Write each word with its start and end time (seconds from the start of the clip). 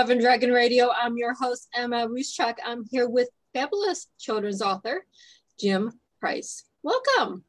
Welcome 0.00 0.16
to 0.16 0.22
Dove 0.22 0.32
and 0.32 0.40
Dragon 0.40 0.50
Radio. 0.50 0.90
I'm 0.98 1.18
your 1.18 1.34
host, 1.34 1.68
Emma 1.74 2.08
Ruscsak. 2.08 2.54
I'm 2.64 2.86
here 2.90 3.06
with 3.06 3.28
fabulous 3.52 4.06
children's 4.18 4.62
author, 4.62 5.04
Jim 5.60 5.92
Price. 6.20 6.64
Welcome. 6.82 7.44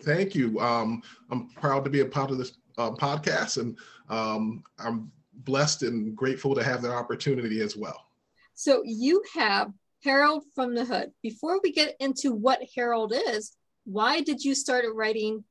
Thank 0.00 0.34
you. 0.34 0.58
Um, 0.60 1.02
I'm 1.30 1.50
proud 1.50 1.84
to 1.84 1.90
be 1.90 2.00
a 2.00 2.06
part 2.06 2.30
of 2.30 2.38
this 2.38 2.56
uh, 2.78 2.92
podcast, 2.92 3.60
and 3.60 3.76
um, 4.08 4.64
I'm 4.78 5.12
blessed 5.44 5.82
and 5.82 6.16
grateful 6.16 6.54
to 6.54 6.64
have 6.64 6.80
that 6.80 6.92
opportunity 6.92 7.60
as 7.60 7.76
well. 7.76 8.06
So, 8.54 8.80
you 8.86 9.22
have 9.34 9.72
Harold 10.02 10.44
from 10.54 10.74
the 10.74 10.86
Hood. 10.86 11.10
Before 11.22 11.60
we 11.62 11.70
get 11.70 11.96
into 12.00 12.32
what 12.32 12.62
Harold 12.74 13.12
is, 13.14 13.52
why 13.84 14.22
did 14.22 14.42
you 14.42 14.54
start 14.54 14.86
writing 14.94 15.44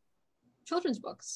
children's 0.66 0.98
books? 0.98 1.36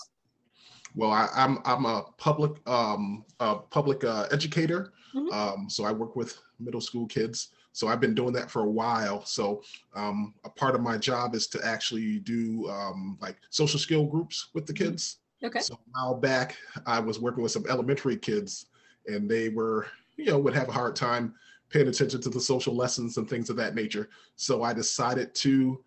Well, 0.96 1.12
I, 1.12 1.30
am 1.36 1.60
I'm, 1.66 1.78
I'm 1.78 1.86
a 1.86 2.06
public 2.18 2.68
um, 2.68 3.26
a 3.40 3.56
public 3.56 4.04
uh, 4.04 4.28
educator, 4.32 4.94
mm-hmm. 5.16 5.32
um, 5.34 5.70
so 5.70 5.86
I 5.86 5.92
work 5.92 6.16
with 6.16 6.38
middle 6.60 6.82
school 6.82 7.08
kids. 7.08 7.50
So 7.72 7.88
I've 7.88 8.02
been 8.02 8.16
doing 8.16 8.34
that 8.34 8.50
for 8.50 8.64
a 8.64 8.70
while. 8.70 9.24
So 9.26 9.62
um, 9.96 10.34
a 10.44 10.50
part 10.50 10.76
of 10.76 10.82
my 10.82 10.98
job 10.98 11.36
is 11.36 11.48
to 11.48 11.66
actually 11.66 12.20
do 12.20 12.68
um, 12.70 13.18
like 13.22 13.38
social 13.52 13.80
skill 13.80 14.06
groups 14.06 14.50
with 14.54 14.66
the 14.66 14.74
mm-hmm. 14.74 14.90
kids. 14.90 15.18
Okay. 15.44 15.60
So 15.60 15.76
a 15.76 15.78
while 15.92 16.16
back, 16.16 16.58
I 16.86 17.00
was 17.00 17.20
working 17.20 17.44
with 17.44 17.52
some 17.52 17.66
elementary 17.70 18.18
kids, 18.18 18.66
and 19.08 19.30
they 19.30 19.50
were 19.50 19.88
you 20.18 20.26
know 20.26 20.40
would 20.40 20.56
have 20.56 20.70
a 20.70 20.74
hard 20.74 20.96
time 20.96 21.34
paying 21.70 21.88
attention 21.88 22.20
to 22.20 22.30
the 22.30 22.42
social 22.42 22.76
lessons 22.76 23.18
and 23.18 23.30
things 23.30 23.50
of 23.50 23.56
that 23.58 23.76
nature. 23.76 24.10
So 24.36 24.64
I 24.64 24.74
decided 24.74 25.36
to 25.36 25.84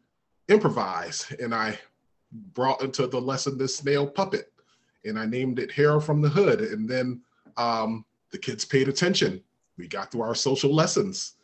improvise, 0.49 1.33
and 1.41 1.55
I 1.55 1.79
brought 2.55 2.83
into 2.83 3.07
the 3.07 3.21
lesson 3.21 3.59
this 3.59 3.77
snail 3.77 4.07
puppet 4.07 4.52
and 5.05 5.19
I 5.19 5.27
named 5.27 5.59
it 5.59 5.73
Harold 5.73 6.05
from 6.05 6.21
the 6.21 6.29
Hood. 6.29 6.61
And 6.61 6.89
then 6.89 7.21
um, 7.57 8.05
the 8.31 8.39
kids 8.39 8.65
paid 8.65 8.89
attention. 8.89 9.43
We 9.77 9.89
got 9.89 10.11
through 10.11 10.23
our 10.23 10.35
social 10.35 10.75
lessons. 10.75 11.35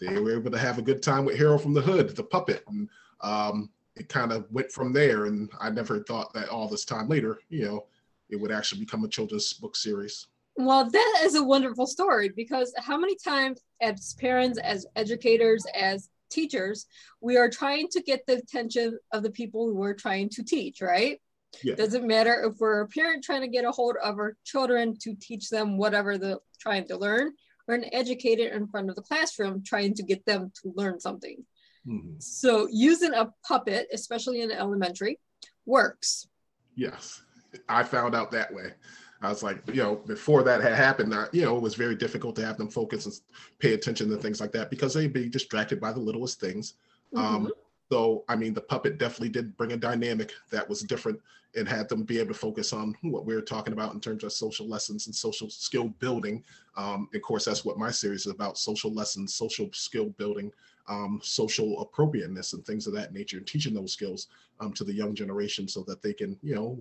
They 0.00 0.18
were 0.18 0.36
able 0.36 0.50
to 0.50 0.58
have 0.58 0.78
a 0.78 0.82
good 0.82 1.02
time 1.02 1.24
with 1.24 1.36
Harold 1.36 1.62
from 1.62 1.74
the 1.74 1.80
Hood, 1.80 2.14
the 2.14 2.22
puppet. 2.22 2.62
And 2.68 2.88
um, 3.20 3.70
it 3.96 4.08
kind 4.08 4.32
of 4.32 4.46
went 4.50 4.70
from 4.70 4.92
there. 4.92 5.26
And 5.26 5.50
I 5.60 5.70
never 5.70 6.00
thought 6.00 6.32
that 6.34 6.48
all 6.48 6.68
this 6.68 6.84
time 6.84 7.08
later, 7.08 7.40
you 7.48 7.64
know, 7.64 7.86
it 8.30 8.36
would 8.36 8.52
actually 8.52 8.80
become 8.80 9.04
a 9.04 9.08
children's 9.08 9.52
book 9.54 9.74
series. 9.74 10.26
Well, 10.56 10.90
that 10.90 11.20
is 11.22 11.36
a 11.36 11.42
wonderful 11.42 11.86
story 11.86 12.30
because 12.30 12.74
how 12.78 12.98
many 12.98 13.16
times, 13.16 13.60
as 13.80 14.14
parents, 14.14 14.58
as 14.58 14.86
educators, 14.96 15.64
as 15.74 16.10
teachers, 16.30 16.86
we 17.20 17.36
are 17.36 17.48
trying 17.48 17.88
to 17.88 18.02
get 18.02 18.26
the 18.26 18.36
attention 18.36 18.98
of 19.12 19.22
the 19.22 19.30
people 19.30 19.66
who 19.66 19.74
we're 19.74 19.94
trying 19.94 20.28
to 20.30 20.42
teach, 20.42 20.80
right? 20.80 21.20
Yeah. 21.62 21.74
Doesn't 21.74 22.06
matter 22.06 22.44
if 22.44 22.58
we're 22.58 22.82
a 22.82 22.88
parent 22.88 23.24
trying 23.24 23.40
to 23.40 23.48
get 23.48 23.64
a 23.64 23.70
hold 23.70 23.96
of 24.02 24.18
our 24.18 24.36
children 24.44 24.96
to 25.02 25.14
teach 25.14 25.48
them 25.48 25.78
whatever 25.78 26.18
they're 26.18 26.38
trying 26.60 26.86
to 26.88 26.96
learn, 26.96 27.32
or 27.66 27.74
an 27.74 27.86
educator 27.92 28.48
in 28.48 28.66
front 28.66 28.90
of 28.90 28.96
the 28.96 29.02
classroom 29.02 29.62
trying 29.64 29.94
to 29.94 30.02
get 30.02 30.24
them 30.24 30.52
to 30.62 30.72
learn 30.74 31.00
something. 31.00 31.44
Mm-hmm. 31.86 32.16
So 32.18 32.68
using 32.70 33.14
a 33.14 33.32
puppet, 33.46 33.88
especially 33.92 34.42
in 34.42 34.50
elementary, 34.50 35.18
works. 35.64 36.28
Yes, 36.74 37.22
I 37.68 37.82
found 37.82 38.14
out 38.14 38.30
that 38.32 38.52
way. 38.52 38.72
I 39.20 39.28
was 39.28 39.42
like, 39.42 39.62
you 39.66 39.82
know, 39.82 39.96
before 39.96 40.44
that 40.44 40.62
had 40.62 40.74
happened, 40.74 41.12
uh, 41.12 41.26
you 41.32 41.44
know, 41.44 41.56
it 41.56 41.62
was 41.62 41.74
very 41.74 41.96
difficult 41.96 42.36
to 42.36 42.46
have 42.46 42.56
them 42.56 42.68
focus 42.68 43.06
and 43.06 43.14
pay 43.58 43.74
attention 43.74 44.08
to 44.10 44.16
things 44.16 44.40
like 44.40 44.52
that 44.52 44.70
because 44.70 44.94
they'd 44.94 45.12
be 45.12 45.28
distracted 45.28 45.80
by 45.80 45.92
the 45.92 45.98
littlest 45.98 46.40
things. 46.40 46.74
Mm-hmm. 47.12 47.46
Um, 47.46 47.52
so, 47.90 48.24
I 48.28 48.36
mean, 48.36 48.52
the 48.52 48.60
puppet 48.60 48.98
definitely 48.98 49.30
did 49.30 49.56
bring 49.56 49.72
a 49.72 49.76
dynamic 49.76 50.32
that 50.50 50.68
was 50.68 50.82
different 50.82 51.20
and 51.56 51.66
had 51.66 51.88
them 51.88 52.02
be 52.02 52.18
able 52.18 52.34
to 52.34 52.38
focus 52.38 52.74
on 52.74 52.94
what 53.00 53.24
we 53.24 53.34
are 53.34 53.40
talking 53.40 53.72
about 53.72 53.94
in 53.94 54.00
terms 54.00 54.22
of 54.22 54.32
social 54.32 54.68
lessons 54.68 55.06
and 55.06 55.14
social 55.16 55.48
skill 55.48 55.88
building. 55.98 56.44
Um, 56.76 57.08
of 57.14 57.22
course, 57.22 57.46
that's 57.46 57.64
what 57.64 57.78
my 57.78 57.90
series 57.90 58.26
is 58.26 58.32
about 58.32 58.58
social 58.58 58.92
lessons, 58.92 59.32
social 59.32 59.70
skill 59.72 60.10
building, 60.10 60.52
um, 60.88 61.20
social 61.22 61.80
appropriateness, 61.80 62.52
and 62.52 62.64
things 62.64 62.86
of 62.86 62.92
that 62.94 63.14
nature, 63.14 63.38
and 63.38 63.46
teaching 63.46 63.72
those 63.72 63.92
skills 63.92 64.28
um, 64.60 64.72
to 64.74 64.84
the 64.84 64.92
young 64.92 65.14
generation 65.14 65.66
so 65.66 65.82
that 65.84 66.02
they 66.02 66.12
can, 66.12 66.38
you 66.42 66.54
know, 66.54 66.78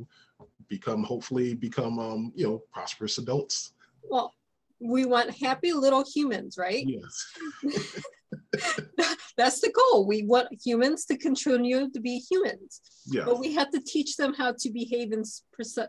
become, 0.68 1.04
hopefully, 1.04 1.54
become, 1.54 2.00
um, 2.00 2.34
you 2.36 2.46
know, 2.46 2.62
prosperous 2.74 3.18
adults. 3.18 3.72
Well, 4.04 4.34
we 4.80 5.06
want 5.06 5.32
happy 5.32 5.72
little 5.72 6.04
humans, 6.04 6.58
right? 6.58 6.86
Yes. 6.86 7.96
That's 9.38 9.62
the 9.62 9.72
goal. 9.72 10.08
We 10.08 10.24
want 10.24 10.48
humans 10.64 11.06
to 11.06 11.18
continue 11.18 11.90
to 11.92 12.00
be 12.00 12.20
humans. 12.20 12.82
But 13.14 13.40
we 13.40 13.54
have 13.54 13.72
to 13.72 13.82
teach 13.82 14.16
them 14.18 14.34
how 14.34 14.54
to 14.60 14.70
behave 14.70 15.14
in 15.14 15.24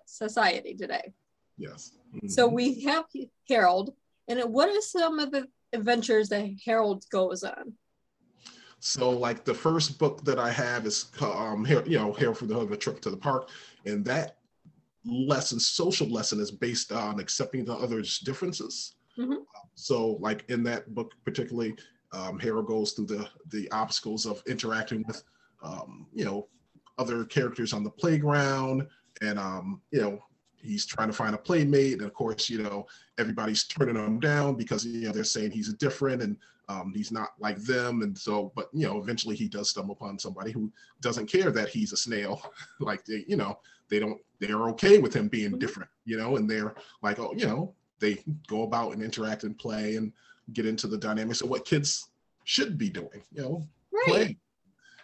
society 0.06 0.74
today. 0.74 1.12
Yes. 1.56 1.92
Mm-hmm. 2.14 2.28
So 2.28 2.46
we 2.46 2.82
have 2.82 3.04
Harold. 3.48 3.94
And 4.28 4.40
what 4.52 4.68
are 4.68 4.80
some 4.80 5.18
of 5.18 5.30
the 5.30 5.46
adventures 5.72 6.28
that 6.28 6.48
Harold 6.64 7.04
goes 7.10 7.42
on? 7.42 7.74
So, 8.80 9.10
like 9.10 9.44
the 9.44 9.54
first 9.54 9.98
book 9.98 10.24
that 10.24 10.38
I 10.38 10.50
have 10.50 10.86
is, 10.86 11.06
um, 11.20 11.66
you 11.66 11.98
know, 11.98 12.12
Harold 12.12 12.38
from 12.38 12.48
the 12.48 12.54
Hood, 12.54 12.70
a 12.70 12.76
trip 12.76 13.00
to 13.00 13.10
the 13.10 13.16
park, 13.16 13.50
and 13.86 14.04
that 14.04 14.36
lesson, 15.04 15.58
social 15.58 16.08
lesson, 16.08 16.38
is 16.38 16.52
based 16.52 16.92
on 16.92 17.18
accepting 17.18 17.64
the 17.64 17.74
other's 17.74 18.20
differences. 18.20 18.94
Mm-hmm. 19.18 19.42
So, 19.74 20.18
like 20.20 20.44
in 20.48 20.62
that 20.64 20.94
book, 20.94 21.12
particularly, 21.24 21.74
um, 22.12 22.38
Harold 22.38 22.66
goes 22.66 22.92
through 22.92 23.06
the 23.06 23.28
the 23.50 23.70
obstacles 23.70 24.26
of 24.26 24.42
interacting 24.46 25.04
with, 25.06 25.22
um, 25.62 26.06
you 26.12 26.24
know, 26.24 26.48
other 26.98 27.24
characters 27.24 27.72
on 27.72 27.84
the 27.84 27.90
playground, 27.90 28.86
and 29.20 29.38
um, 29.38 29.80
you 29.90 30.00
know, 30.00 30.18
he's 30.56 30.86
trying 30.86 31.08
to 31.08 31.14
find 31.14 31.34
a 31.34 31.38
playmate, 31.38 31.94
and 31.94 32.02
of 32.02 32.14
course, 32.14 32.48
you 32.48 32.62
know, 32.62 32.86
everybody's 33.18 33.64
turning 33.64 33.96
him 33.96 34.20
down 34.20 34.54
because 34.54 34.86
you 34.86 35.06
know 35.06 35.12
they're 35.12 35.24
saying 35.24 35.50
he's 35.50 35.72
different 35.74 36.22
and 36.22 36.36
um, 36.68 36.92
he's 36.94 37.12
not 37.12 37.30
like 37.38 37.58
them, 37.58 38.02
and 38.02 38.16
so, 38.16 38.52
but 38.54 38.68
you 38.72 38.86
know, 38.86 38.98
eventually 38.98 39.36
he 39.36 39.48
does 39.48 39.70
stumble 39.70 39.94
upon 39.94 40.18
somebody 40.18 40.50
who 40.52 40.72
doesn't 41.00 41.26
care 41.26 41.50
that 41.50 41.68
he's 41.68 41.92
a 41.92 41.96
snail, 41.96 42.42
like 42.80 43.04
they, 43.04 43.24
you 43.26 43.36
know, 43.36 43.58
they 43.88 43.98
don't, 43.98 44.20
they're 44.38 44.68
okay 44.70 44.98
with 44.98 45.14
him 45.14 45.28
being 45.28 45.50
mm-hmm. 45.50 45.58
different, 45.58 45.90
you 46.04 46.16
know, 46.16 46.36
and 46.36 46.48
they're 46.48 46.74
like, 47.02 47.18
oh, 47.18 47.32
you 47.36 47.46
know, 47.46 47.74
they 48.00 48.22
go 48.46 48.62
about 48.62 48.92
and 48.92 49.02
interact 49.02 49.44
and 49.44 49.58
play. 49.58 49.96
And 49.96 50.12
get 50.52 50.66
into 50.66 50.86
the 50.86 50.98
dynamics 50.98 51.40
of 51.40 51.48
what 51.48 51.64
kids 51.64 52.08
should 52.44 52.78
be 52.78 52.88
doing, 52.88 53.22
you 53.32 53.42
know, 53.42 53.68
right. 53.92 54.06
playing. 54.06 54.36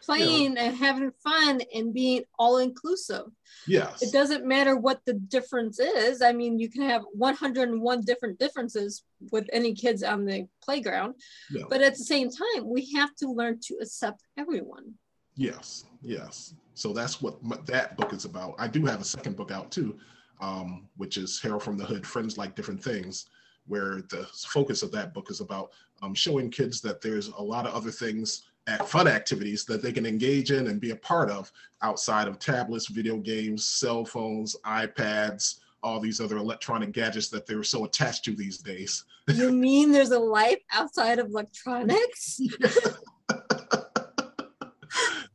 Playing 0.03 0.43
you 0.43 0.51
know. 0.51 0.61
and 0.61 0.77
having 0.77 1.13
fun 1.23 1.63
and 1.75 1.95
being 1.95 2.25
all 2.39 2.59
inclusive. 2.59 3.25
Yes. 3.67 4.03
It 4.03 4.13
doesn't 4.13 4.47
matter 4.47 4.77
what 4.77 5.01
the 5.07 5.15
difference 5.15 5.79
is. 5.79 6.21
I 6.21 6.33
mean, 6.33 6.59
you 6.59 6.69
can 6.69 6.83
have 6.83 7.03
101 7.13 8.03
different 8.03 8.39
differences 8.39 9.03
with 9.33 9.47
any 9.51 9.73
kids 9.75 10.03
on 10.03 10.27
the 10.27 10.47
playground. 10.63 11.15
Yeah. 11.51 11.65
But 11.71 11.81
at 11.81 11.97
the 11.97 12.05
same 12.05 12.29
time, 12.29 12.69
we 12.69 12.93
have 12.93 13.15
to 13.17 13.29
learn 13.29 13.61
to 13.65 13.77
accept 13.81 14.23
everyone. 14.37 14.93
Yes, 15.37 15.85
yes. 16.03 16.55
So 16.75 16.93
that's 16.93 17.23
what 17.23 17.39
that 17.67 17.97
book 17.97 18.13
is 18.13 18.27
about. 18.27 18.57
I 18.59 18.69
do 18.69 18.85
have 18.85 19.01
a 19.01 19.05
second 19.05 19.37
book 19.37 19.51
out 19.51 19.71
too, 19.71 19.97
um, 20.41 20.89
which 20.97 21.17
is 21.17 21.41
Harold 21.41 21.63
from 21.63 21.79
the 21.79 21.85
Hood, 21.85 22.07
Friends 22.07 22.37
Like 22.37 22.55
Different 22.55 22.83
Things 22.83 23.27
where 23.67 24.03
the 24.11 24.27
focus 24.47 24.83
of 24.83 24.93
that 24.93 25.15
book 25.15 25.31
is 25.31 25.41
about 25.41 25.71
um, 26.03 26.15
showing 26.15 26.51
kids 26.51 26.81
that 26.83 27.01
there's 27.01 27.29
a 27.29 27.43
lot 27.43 27.67
of 27.67 27.75
other 27.75 27.91
things 27.91 28.45
at 28.67 28.89
fun 28.89 29.07
activities 29.07 29.65
that 29.65 29.83
they 29.83 29.93
can 29.93 30.07
engage 30.07 30.51
in 30.51 30.69
and 30.69 30.81
be 30.81 30.91
a 30.91 30.97
part 30.97 31.31
of 31.31 31.53
outside 31.83 32.29
of 32.29 32.39
tablets, 32.39 32.87
video 32.89 33.19
games, 33.19 33.69
cell 33.69 34.05
phones, 34.05 34.57
iPads, 34.65 35.61
all 35.83 36.01
these 36.01 36.21
other 36.21 36.39
electronic 36.39 36.93
gadgets 36.93 37.29
that 37.29 37.47
they're 37.47 37.63
so 37.63 37.85
attached 37.85 38.25
to 38.25 38.35
these 38.35 38.59
days. 38.59 39.05
You 39.29 39.53
mean 39.61 39.93
there's 39.93 40.13
a 40.13 40.19
life 40.19 40.61
outside 40.73 41.19
of 41.19 41.29
electronics? 41.29 42.41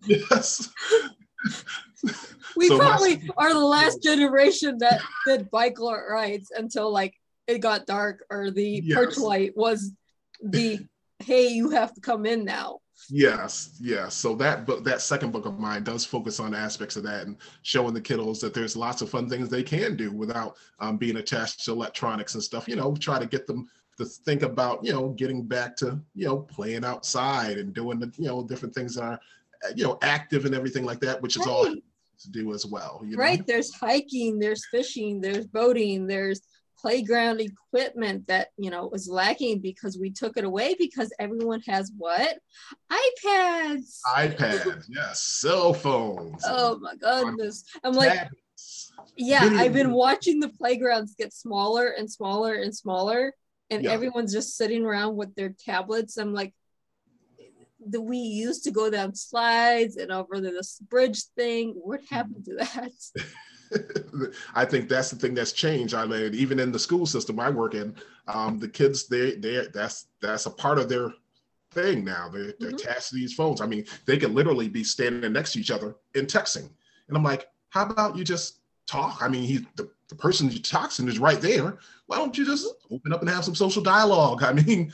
yes. 0.06 0.70
we 2.56 2.68
so 2.68 2.80
probably 2.80 3.18
my, 3.18 3.30
are 3.38 3.54
the 3.54 3.60
last 3.60 4.02
generation 4.02 4.78
that 4.80 5.02
did 5.28 5.52
bike 5.52 5.80
rides 5.80 6.52
until 6.56 6.92
like 6.92 7.14
it 7.50 7.60
got 7.60 7.86
dark 7.86 8.24
or 8.30 8.52
the 8.52 8.82
yes. 8.84 8.98
perch 8.98 9.18
light 9.18 9.58
was 9.58 9.92
the 10.44 10.80
hey 11.20 11.50
you 11.50 11.70
have 11.70 11.94
to 11.94 12.00
come 12.00 12.26
in 12.26 12.46
now 12.46 12.80
yes 13.10 13.78
yes 13.82 14.14
so 14.14 14.36
that 14.36 14.66
book 14.66 14.84
that 14.84 15.02
second 15.02 15.32
book 15.32 15.46
of 15.46 15.60
mine 15.60 15.84
does 15.84 16.06
focus 16.06 16.40
on 16.40 16.54
aspects 16.54 16.96
of 16.96 17.04
that 17.04 17.26
and 17.26 17.38
showing 17.64 17.94
the 17.94 18.02
kiddos 18.02 18.40
that 18.40 18.54
there's 18.54 18.78
lots 18.78 19.02
of 19.02 19.10
fun 19.10 19.28
things 19.28 19.50
they 19.50 19.64
can 19.64 19.96
do 19.96 20.12
without 20.12 20.58
um, 20.80 20.98
being 20.98 21.18
attached 21.18 21.64
to 21.66 21.72
electronics 21.72 22.36
and 22.36 22.44
stuff 22.44 22.68
you 22.68 22.76
know 22.76 22.96
try 22.96 23.20
to 23.20 23.26
get 23.26 23.48
them 23.48 23.68
to 23.98 24.06
think 24.06 24.44
about 24.44 24.84
you 24.84 24.94
know 24.94 25.10
getting 25.10 25.44
back 25.44 25.76
to 25.76 26.00
you 26.14 26.26
know 26.26 26.38
playing 26.38 26.86
outside 26.86 27.58
and 27.58 27.74
doing 27.74 28.00
the 28.00 28.12
you 28.18 28.28
know 28.28 28.44
different 28.44 28.74
things 28.74 28.96
that 28.96 29.04
are 29.04 29.20
you 29.76 29.84
know 29.84 29.98
active 30.02 30.46
and 30.46 30.56
everything 30.56 30.86
like 30.86 31.00
that 31.00 31.22
which 31.22 31.36
is 31.36 31.46
right. 31.46 31.50
all 31.50 31.66
to 31.66 32.32
do 32.32 32.54
as 32.54 32.66
well 32.66 33.02
right 33.16 33.40
know? 33.40 33.46
there's 33.48 33.74
hiking 33.74 34.40
there's 34.40 34.66
fishing 34.70 35.20
there's 35.22 35.48
boating 35.48 36.06
there's 36.06 36.42
playground 36.82 37.42
equipment 37.42 38.26
that 38.28 38.50
you 38.58 38.70
know 38.70 38.88
was 38.88 39.08
lacking 39.08 39.60
because 39.60 39.98
we 39.98 40.10
took 40.10 40.38
it 40.38 40.44
away 40.44 40.76
because 40.78 41.14
everyone 41.20 41.62
has 41.68 41.92
what 41.98 42.38
ipads 42.92 44.00
ipads 44.16 44.86
yes 44.90 45.22
cell 45.22 45.74
phones 45.74 46.42
oh 46.46 46.78
my 46.80 46.96
goodness 46.96 47.64
i'm 47.84 47.94
like 47.94 48.30
Yeah, 49.16 49.50
I've 49.54 49.74
been 49.74 49.92
watching 49.92 50.40
the 50.40 50.50
playgrounds 50.50 51.16
get 51.16 51.34
smaller 51.34 51.88
and 51.88 52.12
smaller 52.12 52.56
and 52.56 52.76
smaller, 52.76 53.34
and 53.70 53.84
yeah. 53.84 53.92
everyone's 53.92 54.34
just 54.34 54.58
sitting 54.58 54.86
around 54.86 55.16
with 55.16 55.34
their 55.36 55.56
tablets. 55.66 56.18
I'm 56.18 56.34
like, 56.34 56.54
the 57.86 58.02
we 58.02 58.18
used 58.18 58.64
to 58.66 58.72
go 58.72 58.90
down 58.90 59.16
slides 59.16 59.96
and 59.96 60.12
over 60.12 60.40
this 60.42 60.80
bridge 60.80 61.24
thing. 61.36 61.74
What 61.76 62.02
mm-hmm. 62.02 62.16
happened 62.16 62.46
to 62.46 62.56
that? 62.56 62.92
I 64.56 64.66
think 64.66 64.90
that's 64.90 65.10
the 65.10 65.16
thing 65.16 65.34
that's 65.34 65.52
changed. 65.52 65.94
I 65.94 66.06
mean, 66.06 66.34
even 66.34 66.60
in 66.60 66.72
the 66.72 66.80
school 66.80 67.06
system 67.06 67.40
I 67.40 67.50
work 67.50 67.74
in, 67.74 67.96
um, 68.28 68.60
the 68.60 68.68
kids 68.68 69.08
they 69.08 69.36
they 69.36 69.68
that's 69.74 70.08
that's 70.22 70.46
a 70.46 70.52
part 70.52 70.80
of 70.80 70.90
their 70.90 71.14
thing 71.72 72.04
now. 72.04 72.30
They're, 72.30 72.54
they're 72.60 72.72
mm-hmm. 72.72 72.76
attached 72.76 73.10
to 73.10 73.16
these 73.16 73.34
phones. 73.34 73.62
I 73.62 73.68
mean, 73.68 73.86
they 74.06 74.18
could 74.18 74.34
literally 74.34 74.70
be 74.70 74.84
standing 74.84 75.32
next 75.32 75.54
to 75.54 75.60
each 75.60 75.72
other 75.72 75.96
in 76.16 76.26
texting, 76.26 76.70
and 77.08 77.18
I'm 77.18 77.24
like, 77.24 77.48
how 77.70 77.86
about 77.86 78.18
you 78.18 78.24
just 78.24 78.60
talk? 78.88 79.22
I 79.22 79.28
mean, 79.28 79.44
he 79.44 79.66
the, 79.76 79.90
the 80.10 80.16
person 80.16 80.50
you're 80.50 80.60
texting 80.60 81.08
is 81.08 81.20
right 81.20 81.40
there. 81.40 81.78
Why 82.08 82.18
don't 82.18 82.38
you 82.38 82.46
just 82.46 82.68
open 82.92 83.14
up 83.14 83.22
and 83.22 83.30
have 83.30 83.46
some 83.46 83.56
social 83.56 83.82
dialogue? 83.82 84.44
I 84.44 84.54
mean, 84.54 84.92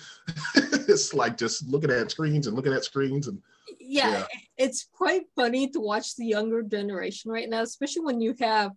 it's 0.55 1.13
like 1.13 1.37
just 1.37 1.67
looking 1.67 1.91
at 1.91 2.11
screens 2.11 2.47
and 2.47 2.55
looking 2.55 2.73
at 2.73 2.83
screens 2.83 3.27
and 3.27 3.41
yeah, 3.79 4.11
yeah, 4.11 4.25
it's 4.57 4.87
quite 4.93 5.23
funny 5.35 5.69
to 5.69 5.79
watch 5.79 6.15
the 6.15 6.25
younger 6.25 6.61
generation 6.61 7.31
right 7.31 7.49
now, 7.49 7.61
especially 7.61 8.03
when 8.03 8.19
you 8.19 8.35
have 8.39 8.71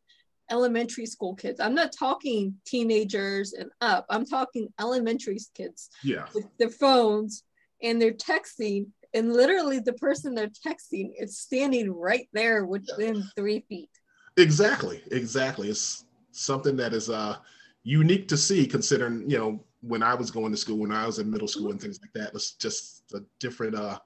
elementary 0.51 1.07
school 1.07 1.35
kids. 1.35 1.61
I'm 1.61 1.75
not 1.75 1.93
talking 1.93 2.55
teenagers 2.67 3.53
and 3.53 3.71
up. 3.81 4.07
I'm 4.09 4.25
talking 4.25 4.69
elementary 4.81 5.39
kids. 5.55 5.91
Yeah. 6.03 6.27
With 6.35 6.47
their 6.59 6.71
phones 6.71 7.45
and 7.83 8.01
they're 8.01 8.13
texting, 8.13 8.87
and 9.15 9.33
literally 9.33 9.79
the 9.79 9.95
person 9.95 10.35
they're 10.35 10.49
texting 10.49 11.13
is 11.19 11.39
standing 11.39 11.91
right 11.91 12.29
there 12.33 12.65
within 12.65 13.17
yeah. 13.17 13.23
three 13.37 13.65
feet. 13.69 13.91
Exactly. 14.37 15.03
Exactly. 15.11 15.69
It's 15.69 16.05
something 16.39 16.77
that 16.77 16.93
is 16.93 17.11
uh 17.11 17.37
unique 17.83 18.29
to 18.29 18.37
see 18.37 18.67
considering, 18.67 19.29
you 19.31 19.39
know, 19.39 19.65
when 19.81 20.03
I 20.03 20.15
was 20.15 20.31
going 20.31 20.51
to 20.51 20.59
school, 20.59 20.79
when 20.79 20.93
I 20.93 21.07
was 21.07 21.19
in 21.19 21.31
middle 21.31 21.49
school 21.49 21.71
and 21.71 21.81
things 21.81 22.01
like 22.03 22.13
that. 22.15 22.35
It's 22.35 22.53
just 22.53 23.05
a 23.15 23.21
different 23.41 23.75
uh 23.75 23.99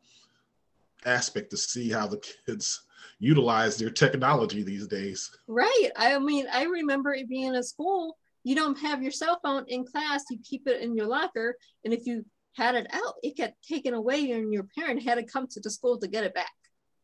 aspect 1.04 1.50
to 1.50 1.56
see 1.56 1.90
how 1.90 2.06
the 2.06 2.22
kids 2.46 2.82
utilize 3.18 3.76
their 3.76 3.90
technology 3.90 4.62
these 4.62 4.86
days. 4.86 5.30
Right. 5.46 5.90
I 5.96 6.18
mean, 6.18 6.46
I 6.52 6.64
remember 6.64 7.12
it 7.14 7.28
being 7.28 7.54
in 7.54 7.62
school, 7.62 8.16
you 8.44 8.54
don't 8.54 8.78
have 8.78 9.02
your 9.02 9.12
cell 9.12 9.38
phone 9.42 9.64
in 9.68 9.84
class, 9.84 10.24
you 10.30 10.38
keep 10.42 10.66
it 10.66 10.80
in 10.80 10.96
your 10.96 11.06
locker. 11.06 11.56
And 11.84 11.94
if 11.94 12.06
you 12.06 12.24
had 12.56 12.74
it 12.74 12.86
out, 12.92 13.14
it 13.22 13.36
got 13.36 13.52
taken 13.66 13.94
away 13.94 14.30
and 14.32 14.52
your 14.52 14.66
parent 14.76 15.02
had 15.02 15.16
to 15.16 15.24
come 15.24 15.46
to 15.48 15.60
the 15.60 15.70
school 15.70 15.98
to 15.98 16.08
get 16.08 16.24
it 16.24 16.34
back. 16.34 16.52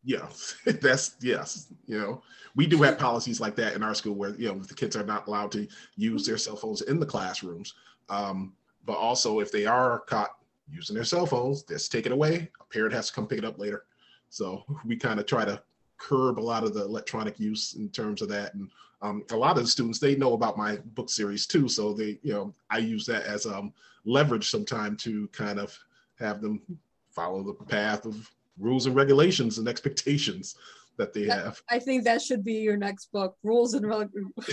Yeah, 0.09 0.27
that's 0.81 1.17
yes. 1.21 1.67
You 1.87 2.01
know, 2.01 2.23
we 2.57 2.67
do 2.67 2.81
have 2.81 2.99
policies 2.99 3.43
like 3.43 3.55
that 3.57 3.75
in 3.75 3.83
our 3.83 3.95
school 3.95 4.15
where 4.15 4.35
you 4.37 4.49
know 4.49 4.59
the 4.59 4.73
kids 4.73 4.97
are 4.97 5.05
not 5.05 5.29
allowed 5.29 5.53
to 5.53 5.69
use 5.97 6.25
their 6.25 6.39
cell 6.39 6.57
phones 6.57 6.81
in 6.81 6.99
the 6.99 7.05
classrooms. 7.05 7.75
Um, 8.09 8.55
but 8.87 8.97
also, 8.97 9.41
if 9.41 9.53
they 9.53 9.67
are 9.67 10.01
caught 10.01 10.39
using 10.73 10.97
their 10.97 11.05
cell 11.05 11.27
phones, 11.27 11.63
just 11.63 11.93
take 11.93 12.07
it 12.07 12.13
away. 12.13 12.51
A 12.59 12.65
parent 12.73 12.95
has 12.95 13.09
to 13.09 13.13
come 13.13 13.27
pick 13.27 13.37
it 13.37 13.45
up 13.45 13.59
later. 13.59 13.85
So 14.31 14.65
we 14.87 14.97
kind 14.97 15.21
of 15.21 15.27
try 15.27 15.45
to 15.45 15.63
curb 15.99 16.39
a 16.39 16.41
lot 16.41 16.65
of 16.65 16.73
the 16.73 16.85
electronic 16.85 17.39
use 17.39 17.75
in 17.75 17.91
terms 17.91 18.23
of 18.23 18.31
that. 18.31 18.55
And 18.55 18.71
um, 19.03 19.25
a 19.31 19.37
lot 19.37 19.59
of 19.59 19.65
the 19.65 19.69
students, 19.69 19.99
they 19.99 20.17
know 20.17 20.33
about 20.33 20.57
my 20.57 20.77
book 20.95 21.11
series 21.11 21.47
too. 21.47 21.69
So 21.69 21.93
they, 21.93 22.19
you 22.23 22.33
know, 22.33 22.55
I 22.71 22.79
use 22.79 23.05
that 23.07 23.25
as 23.25 23.45
um, 23.45 23.75
leverage 24.07 24.49
sometime 24.49 24.97
to 24.99 25.29
kind 25.29 25.59
of 25.59 25.79
have 26.19 26.41
them 26.41 26.63
follow 27.11 27.43
the 27.43 27.53
path 27.53 28.07
of 28.07 28.31
rules 28.59 28.87
and 28.87 28.95
regulations 28.95 29.59
and 29.59 29.69
expectations 29.69 30.55
that 30.97 31.13
they 31.13 31.27
have. 31.27 31.61
I 31.69 31.79
think 31.79 32.05
that 32.05 32.23
should 32.23 32.45
be 32.45 32.55
your 32.55 32.77
next 32.77 33.13
book, 33.13 33.37
rules 33.43 33.75
and 33.75 33.87
regulations. 33.87 34.33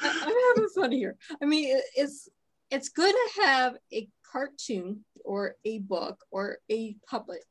I'm 0.00 0.34
having 0.48 0.68
fun 0.74 0.92
here. 0.92 1.16
I 1.42 1.46
mean, 1.46 1.80
it's 1.94 2.28
it's 2.70 2.90
good 2.90 3.12
to 3.12 3.42
have 3.42 3.76
a 3.92 4.08
cartoon 4.30 5.04
or 5.24 5.56
a 5.64 5.78
book 5.80 6.22
or 6.30 6.58
a 6.70 6.96
puppet 7.08 7.44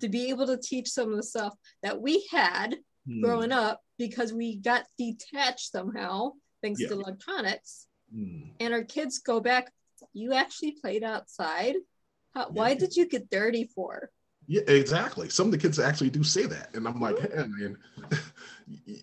to 0.00 0.08
be 0.08 0.28
able 0.30 0.46
to 0.46 0.56
teach 0.56 0.88
some 0.88 1.10
of 1.10 1.16
the 1.16 1.22
stuff 1.22 1.54
that 1.82 2.00
we 2.00 2.26
had 2.30 2.76
hmm. 3.06 3.22
growing 3.22 3.52
up 3.52 3.80
because 3.98 4.32
we 4.32 4.56
got 4.56 4.86
detached 4.98 5.70
somehow 5.70 6.30
thanks 6.62 6.80
yeah. 6.80 6.88
to 6.88 6.94
electronics 6.94 7.86
hmm. 8.14 8.40
and 8.60 8.74
our 8.74 8.82
kids 8.82 9.18
go 9.18 9.40
back 9.40 9.72
you 10.12 10.32
actually 10.32 10.72
played 10.72 11.04
outside 11.04 11.74
How, 12.34 12.42
yeah. 12.42 12.46
why 12.50 12.74
did 12.74 12.96
you 12.96 13.06
get 13.06 13.30
dirty 13.30 13.64
for? 13.64 14.10
Yeah 14.46 14.62
exactly. 14.66 15.28
Some 15.28 15.46
of 15.46 15.52
the 15.52 15.58
kids 15.58 15.78
actually 15.78 16.10
do 16.10 16.22
say 16.22 16.46
that. 16.46 16.74
And 16.74 16.86
i'm 16.86 17.00
like 17.00 17.18
hey, 17.18 17.46
man 17.46 17.76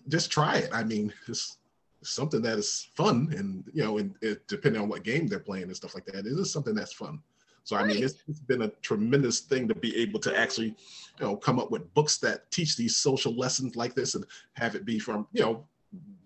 just 0.08 0.30
try 0.30 0.58
it. 0.58 0.70
I 0.72 0.84
mean 0.84 1.12
just 1.26 1.58
something 2.04 2.42
that 2.42 2.58
is 2.58 2.88
fun 2.96 3.32
and 3.36 3.64
you 3.72 3.82
know 3.82 3.98
and 3.98 4.14
it, 4.22 4.46
depending 4.48 4.82
on 4.82 4.88
what 4.88 5.04
game 5.04 5.28
they're 5.28 5.38
playing 5.38 5.64
and 5.64 5.76
stuff 5.76 5.94
like 5.94 6.04
that 6.06 6.26
it 6.26 6.26
is 6.26 6.52
something 6.52 6.74
that's 6.74 6.92
fun. 6.92 7.20
So 7.64 7.76
right. 7.76 7.84
I 7.84 7.88
mean, 7.88 8.02
it's, 8.02 8.16
it's 8.28 8.40
been 8.40 8.62
a 8.62 8.68
tremendous 8.82 9.40
thing 9.40 9.68
to 9.68 9.74
be 9.74 9.96
able 9.96 10.18
to 10.20 10.36
actually, 10.36 10.74
you 11.20 11.26
know, 11.26 11.36
come 11.36 11.58
up 11.58 11.70
with 11.70 11.92
books 11.94 12.18
that 12.18 12.50
teach 12.50 12.76
these 12.76 12.96
social 12.96 13.32
lessons 13.34 13.76
like 13.76 13.94
this 13.94 14.14
and 14.14 14.24
have 14.54 14.74
it 14.74 14.84
be 14.84 14.98
from, 14.98 15.26
you 15.32 15.42
know, 15.42 15.64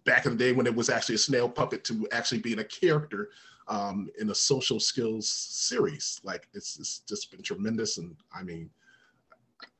back 0.04 0.24
in 0.24 0.32
the 0.32 0.38
day 0.38 0.52
when 0.52 0.66
it 0.66 0.74
was 0.74 0.88
actually 0.88 1.16
a 1.16 1.18
snail 1.18 1.48
puppet 1.48 1.84
to 1.84 2.06
actually 2.12 2.38
being 2.38 2.60
a 2.60 2.64
character 2.64 3.30
um, 3.68 4.08
in 4.18 4.30
a 4.30 4.34
social 4.34 4.80
skills 4.80 5.28
series. 5.28 6.20
Like 6.22 6.48
it's, 6.54 6.78
it's 6.78 7.00
just 7.00 7.30
been 7.30 7.42
tremendous. 7.42 7.98
And 7.98 8.16
I 8.34 8.42
mean, 8.42 8.70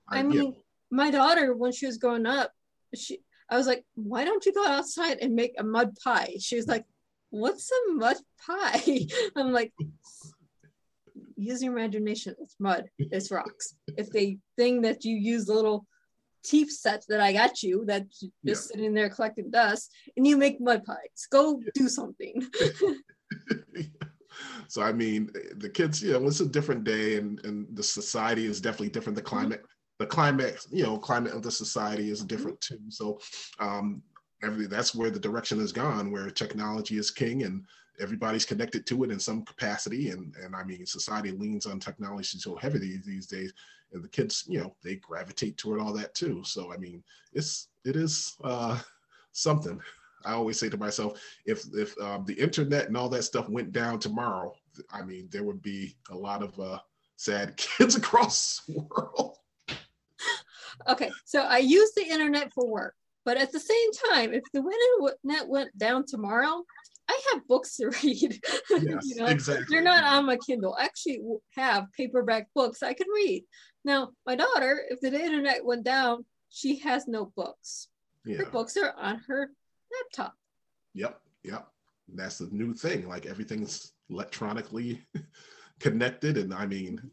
I, 0.09 0.21
I 0.21 0.23
mean, 0.23 0.53
yeah. 0.53 0.59
my 0.91 1.11
daughter, 1.11 1.55
when 1.55 1.73
she 1.73 1.87
was 1.87 1.99
growing 1.99 2.27
up, 2.27 2.53
she, 2.95 3.21
I 3.51 3.57
was 3.57 3.67
like, 3.67 3.85
why 3.95 4.25
don't 4.25 4.45
you 4.45 4.53
go 4.53 4.67
outside 4.67 5.19
and 5.21 5.35
make 5.35 5.55
a 5.59 5.65
mud 5.65 5.97
pie? 6.03 6.35
She 6.41 6.57
was 6.57 6.67
like, 6.67 6.85
what's 7.31 7.71
a 7.71 7.93
mud 7.93 8.17
pie? 8.47 9.07
I'm 9.37 9.53
like, 9.53 9.73
use 11.37 11.63
your 11.63 11.77
imagination. 11.77 12.35
It's 12.41 12.57
mud. 12.59 12.89
It's 12.99 13.31
rocks. 13.31 13.75
It's 13.97 14.15
a 14.17 14.39
thing 14.57 14.83
that 14.83 15.05
you 15.05 15.17
use 15.17 15.49
little 15.49 15.87
teeth 16.43 16.71
sets 16.71 17.07
that 17.07 17.21
I 17.21 17.33
got 17.33 17.63
you 17.63 17.85
that 17.87 18.09
just 18.11 18.33
yeah. 18.43 18.55
sitting 18.55 18.95
there 18.95 19.11
collecting 19.11 19.51
dust, 19.51 19.93
and 20.17 20.27
you 20.27 20.37
make 20.37 20.61
mud 20.61 20.85
pies. 20.85 21.27
Go 21.31 21.61
yeah. 21.61 21.71
do 21.75 21.89
something. 21.89 22.43
so 24.69 24.83
I 24.83 24.93
mean, 24.93 25.31
the 25.57 25.69
kids, 25.69 26.03
you 26.03 26.13
know, 26.13 26.27
it's 26.27 26.41
a 26.41 26.47
different 26.47 26.85
day, 26.85 27.17
and 27.17 27.45
and 27.45 27.67
the 27.77 27.83
society 27.83 28.47
is 28.47 28.61
definitely 28.61 28.91
different. 28.91 29.17
The 29.17 29.23
mm-hmm. 29.23 29.37
climate, 29.37 29.61
mm-hmm. 29.61 30.05
the 30.05 30.07
climate, 30.07 30.67
you 30.71 30.83
know, 30.85 30.99
climate 30.99 31.33
of 31.33 31.43
the 31.43 31.51
society 31.51 32.11
is 32.11 32.25
different 32.25 32.61
too. 32.61 32.81
So, 32.89 33.21
um, 33.59 34.03
everything 34.43 34.71
that's 34.71 34.95
where 34.95 35.11
the 35.11 35.21
direction 35.21 35.59
has 35.61 35.73
gone, 35.73 36.11
where 36.11 36.31
technology 36.31 36.99
is 36.99 37.11
king, 37.11 37.43
and 37.45 37.65
everybody's 38.01 38.45
connected 38.45 38.87
to 38.87 39.05
it 39.05 39.11
in 39.11 39.19
some 39.19 39.43
capacity 39.43 40.11
and 40.11 40.35
and 40.43 40.55
i 40.55 40.63
mean 40.63 40.85
society 40.85 41.31
leans 41.31 41.67
on 41.67 41.81
technology 41.81 42.39
so 42.39 42.55
heavily 42.57 43.01
these 43.05 43.27
days 43.27 43.53
and 43.93 44.03
the 44.03 44.09
kids 44.09 44.45
you 44.49 44.61
know 44.61 44.75
they 44.83 44.97
gravitate 44.97 45.57
toward 45.57 45.81
all 45.81 45.93
that 45.93 46.15
too 46.15 46.43
so 46.45 46.73
i 46.73 46.77
mean 46.77 47.03
it's 47.33 47.69
it 47.85 47.97
is 47.97 48.37
uh 48.45 48.79
something 49.33 49.81
i 50.25 50.33
always 50.33 50.59
say 50.59 50.69
to 50.69 50.77
myself 50.77 51.21
if 51.45 51.65
if 51.75 51.97
um, 52.01 52.25
the 52.25 52.35
internet 52.35 52.87
and 52.87 52.97
all 52.97 53.09
that 53.09 53.23
stuff 53.23 53.49
went 53.49 53.73
down 53.73 53.99
tomorrow 53.99 54.53
i 54.91 55.03
mean 55.03 55.29
there 55.31 55.45
would 55.45 55.63
be 55.63 55.97
a 56.11 56.15
lot 56.15 56.43
of 56.43 56.59
uh 56.61 56.79
sad 57.17 57.57
kids 57.57 57.97
across 57.97 58.63
the 58.69 58.81
world 58.81 59.37
okay 60.89 61.11
so 61.25 61.41
i 61.43 61.59
use 61.59 61.93
the 61.95 62.05
internet 62.05 62.53
for 62.53 62.67
work 62.69 62.95
but 63.25 63.37
at 63.37 63.53
the 63.53 63.61
same 63.61 63.93
time 64.11 64.33
if 64.33 64.43
the 64.53 64.61
internet 64.61 65.49
went 65.49 65.77
down 65.79 66.05
tomorrow 66.07 66.63
I 67.09 67.21
have 67.33 67.47
books 67.47 67.77
to 67.77 67.87
read. 68.03 68.41
Yes, 68.71 69.05
you 69.05 69.17
know, 69.17 69.27
exactly. 69.27 69.67
They're 69.69 69.83
not 69.83 70.05
on 70.05 70.27
my 70.27 70.37
Kindle. 70.37 70.75
I 70.75 70.85
actually 70.85 71.21
have 71.55 71.87
paperback 71.97 72.49
books 72.55 72.83
I 72.83 72.95
can 72.95 73.07
read. 73.15 73.45
Now, 73.85 74.11
my 74.27 74.35
daughter, 74.35 74.83
if 74.89 75.01
the 75.01 75.15
internet 75.15 75.65
went 75.65 75.85
down, 75.85 76.25
she 76.49 76.79
has 76.81 77.07
no 77.07 77.33
books. 77.37 77.89
Yeah. 78.25 78.39
Her 78.39 78.47
books 78.47 78.77
are 78.77 78.93
on 78.99 79.21
her 79.29 79.51
laptop. 79.93 80.35
Yep, 80.95 81.21
yep. 81.45 81.69
That's 82.15 82.39
the 82.39 82.49
new 82.53 82.75
thing. 82.75 83.09
Like 83.09 83.27
everything's 83.27 83.93
electronically 84.11 85.05
connected. 85.81 86.39
And 86.39 86.55
I 86.55 86.67
mean, 86.67 87.11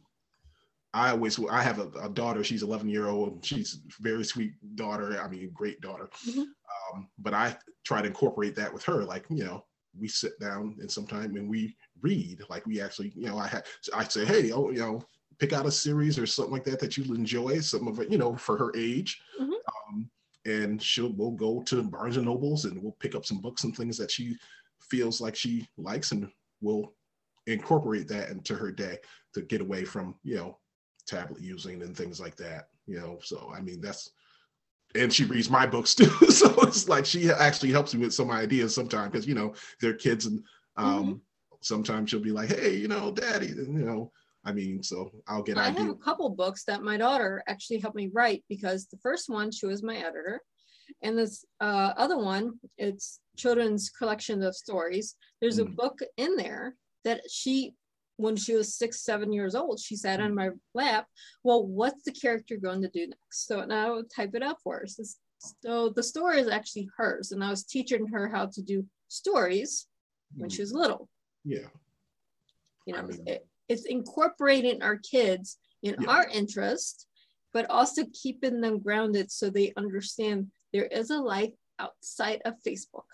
I 0.94 1.10
always 1.10 1.39
I 1.50 1.62
have 1.63 1.80
a, 1.80 1.89
a, 2.01 2.10
daughter. 2.10 2.44
She's 2.44 2.62
11 2.62 2.88
year 2.88 3.08
old. 3.08 3.44
She's 3.44 3.80
very 4.00 4.24
sweet 4.24 4.53
daughter. 4.75 5.20
I 5.20 5.27
mean, 5.27 5.50
great 5.53 5.82
daughter. 5.82 6.10
Mm-hmm. 6.27 6.42
Um, 6.42 7.08
but 7.18 7.34
I 7.34 7.58
try 7.84 8.01
to 8.01 8.08
incorporate 8.08 8.56
that 8.56 8.72
with 8.72 8.84
her. 8.84 9.03
Like 9.03 9.25
you 9.30 9.44
know, 9.44 9.65
we 10.00 10.08
sit 10.08 10.39
down 10.39 10.75
and 10.80 10.92
sometime 10.92 11.36
and 11.36 11.50
we 11.50 11.75
read 12.01 12.42
like 12.50 12.65
we 12.65 12.82
actually 12.82 13.12
you 13.15 13.27
know 13.27 13.38
i 13.38 13.48
had 13.48 13.63
i 13.94 14.03
say 14.03 14.25
hey 14.25 14.51
oh 14.51 14.70
you 14.72 14.80
know 14.80 15.01
pick 15.39 15.53
out 15.53 15.65
a 15.65 15.72
series 15.72 16.18
or 16.18 16.25
something 16.25 16.53
like 16.53 16.63
that 16.63 16.80
that 16.80 16.98
you'll 16.98 17.15
enjoy 17.15 17.60
some 17.60 17.88
of 17.88 18.00
it 18.00 18.10
you 18.12 18.18
know 18.18 18.36
for 18.36 18.58
her 18.58 18.72
age 18.75 19.22
mm-hmm. 19.39 19.51
um, 19.51 20.10
and 20.46 20.82
she'll 20.82 21.14
we'll 21.14 21.32
go 21.32 21.62
to 21.64 21.84
barnes 21.84 22.18
and 22.18 22.26
nobles 22.26 22.66
and 22.66 22.82
we'll 22.82 22.96
pick 23.00 23.16
up 23.16 23.26
some 23.26 23.40
books 23.40 23.64
and 23.64 23.76
things 23.76 23.98
that 23.98 24.12
she 24.12 24.36
feels 24.82 25.22
like 25.22 25.36
she 25.36 25.68
likes 25.78 26.12
and 26.12 26.30
we'll 26.62 26.94
incorporate 27.48 28.08
that 28.08 28.30
into 28.30 28.56
her 28.56 28.72
day 28.72 28.98
to 29.34 29.42
get 29.42 29.62
away 29.62 29.86
from 29.86 30.16
you 30.24 30.36
know 30.36 30.58
tablet 31.06 31.42
using 31.42 31.82
and 31.82 31.96
things 31.96 32.20
like 32.20 32.36
that 32.36 32.68
you 32.88 32.98
know 32.98 33.20
so 33.22 33.52
i 33.56 33.60
mean 33.62 33.82
that's 33.82 34.12
and 34.96 35.12
she 35.12 35.26
reads 35.26 35.50
my 35.50 35.66
books 35.66 35.96
too. 35.96 36.06
so 36.30 36.54
it's 36.62 36.88
like 36.88 37.06
she 37.06 37.30
actually 37.32 37.72
helps 37.72 37.94
me 37.94 38.02
with 38.02 38.14
some 38.14 38.32
ideas 38.32 38.74
sometimes 38.74 39.12
because 39.12 39.28
you 39.28 39.36
know 39.36 39.54
they're 39.82 39.94
kids 39.94 40.26
and 40.26 40.44
um, 40.76 41.06
mm-hmm. 41.06 41.14
sometimes 41.62 42.10
she'll 42.10 42.20
be 42.20 42.32
like, 42.32 42.50
hey, 42.50 42.76
you 42.76 42.88
know, 42.88 43.12
daddy, 43.12 43.48
you 43.48 43.68
know. 43.68 44.12
I 44.46 44.52
mean, 44.52 44.84
so 44.84 45.12
I'll 45.28 45.42
get. 45.42 45.58
I 45.58 45.70
have 45.70 45.90
a 45.90 45.96
couple 45.96 46.30
books 46.30 46.66
that 46.66 46.84
my 46.84 46.98
daughter 46.98 47.44
actually 47.48 47.80
helped 47.80 47.96
me 47.96 48.10
write 48.14 48.44
because 48.50 48.88
the 48.88 48.98
first 48.98 49.30
one 49.30 49.52
she 49.52 49.66
was 49.66 49.84
my 49.84 49.96
editor, 49.96 50.42
and 51.02 51.18
this 51.18 51.46
uh, 51.62 51.94
other 51.96 52.18
one 52.18 52.60
it's 52.78 53.20
children's 53.38 53.90
collection 53.90 54.44
of 54.44 54.56
stories. 54.56 55.16
There's 55.42 55.60
mm. 55.60 55.68
a 55.68 55.70
book 55.70 56.00
in 56.18 56.36
there 56.36 56.76
that 57.06 57.22
she 57.30 57.74
when 58.18 58.36
she 58.36 58.54
was 58.54 58.76
six, 58.76 59.04
seven 59.04 59.34
years 59.34 59.56
old, 59.56 59.80
she 59.80 59.96
sat 59.96 60.20
on 60.20 60.36
my 60.36 60.50
lap. 60.74 61.08
Well, 61.44 61.66
what's 61.66 62.04
the 62.04 62.12
character 62.12 62.58
going 62.58 62.82
to 62.82 62.90
do 62.90 63.08
next? 63.08 63.48
So 63.48 63.66
now 63.66 63.88
I 63.88 63.92
would 63.92 64.12
type 64.16 64.32
it 64.36 64.44
out 64.44 64.58
for 64.64 64.80
her. 64.80 64.88
So, 64.88 65.04
so 65.64 65.90
the 65.90 66.04
story 66.04 66.40
is 66.40 66.48
actually 66.48 66.90
hers. 66.96 67.32
And 67.32 67.44
I 67.44 67.50
was 67.50 67.64
teaching 67.64 68.06
her 68.08 68.28
how 68.28 68.46
to 68.48 68.62
do 68.62 68.86
stories 69.08 69.88
when 70.36 70.50
she 70.50 70.62
was 70.62 70.74
little. 70.74 71.10
Yeah. 71.44 71.68
You 72.86 72.94
know, 72.94 73.00
I 73.00 73.02
mean, 73.04 73.24
it, 73.26 73.48
it's 73.70 73.86
incorporating 73.86 74.82
our 74.82 74.98
kids 74.98 75.58
in 75.82 75.96
yeah. 76.00 76.10
our 76.10 76.27
interest, 76.27 77.08
but 77.53 77.70
also 77.70 78.03
keeping 78.13 78.62
them 78.62 78.79
grounded 78.79 79.32
so 79.32 79.50
they 79.50 79.74
understand 79.77 80.48
there 80.72 80.86
is 80.86 81.10
a 81.10 81.17
life 81.17 81.53
outside 81.79 82.41
of 82.46 82.55
Facebook. 82.65 83.05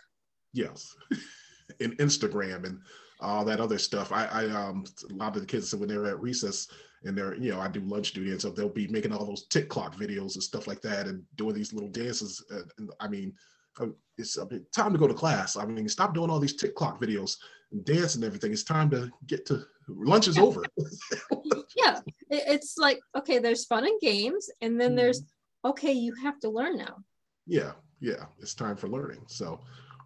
Yes. 0.54 0.96
and 1.80 1.98
Instagram 1.98 2.66
and 2.66 2.80
all 3.20 3.44
that 3.46 3.60
other 3.60 3.78
stuff. 3.78 4.12
I, 4.12 4.26
I 4.26 4.46
um 4.46 4.86
a 5.10 5.14
lot 5.14 5.36
of 5.36 5.42
the 5.42 5.48
kids 5.48 5.76
when 5.76 5.90
they're 5.90 6.08
at 6.08 6.22
recess 6.22 6.68
and 7.04 7.18
they're 7.18 7.36
you 7.36 7.52
know 7.52 7.60
I 7.60 7.68
do 7.68 7.82
lunch 7.82 8.14
duty 8.14 8.32
and 8.32 8.42
so 8.42 8.50
they'll 8.50 8.70
be 8.70 8.88
making 8.88 9.12
all 9.12 9.26
those 9.26 9.48
TikTok 9.48 9.96
videos 9.96 10.36
and 10.36 10.44
stuff 10.44 10.68
like 10.68 10.82
that 10.82 11.08
and 11.08 11.24
doing 11.36 11.54
these 11.54 11.74
little 11.74 11.90
dances. 11.90 12.44
And, 12.50 12.92
I 13.00 13.08
mean, 13.08 13.34
uh, 13.80 13.88
it's 14.18 14.38
I 14.38 14.46
mean, 14.46 14.66
time 14.74 14.94
to 14.94 15.00
go 15.00 15.08
to 15.08 15.14
class. 15.14 15.58
I 15.58 15.66
mean, 15.66 15.88
stop 15.90 16.14
doing 16.14 16.30
all 16.30 16.40
these 16.40 16.56
TikTok 16.56 17.02
videos 17.02 17.38
and 17.72 17.86
dance 17.86 18.16
and 18.16 18.24
everything. 18.24 18.52
It's 18.52 18.64
time 18.64 18.90
to 18.92 19.10
get 19.28 19.46
to 19.48 19.64
lunch 19.88 20.28
is 20.28 20.38
over. 20.38 20.64
yeah, 21.76 22.00
it's 22.30 22.78
like 22.78 23.00
okay, 23.18 23.40
there's 23.40 23.66
fun 23.66 23.86
and 23.86 24.00
games, 24.02 24.50
and 24.62 24.80
then 24.80 24.90
mm-hmm. 24.90 24.98
there's 24.98 25.24
okay, 25.66 25.92
you 25.92 26.14
have 26.16 26.40
to 26.42 26.50
learn 26.50 26.78
now. 26.78 26.98
Yeah, 27.46 27.74
yeah, 28.00 28.26
it's 28.40 28.54
time 28.54 28.76
for 28.76 28.88
learning. 28.88 29.24
So. 29.28 29.60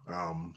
um 0.08 0.54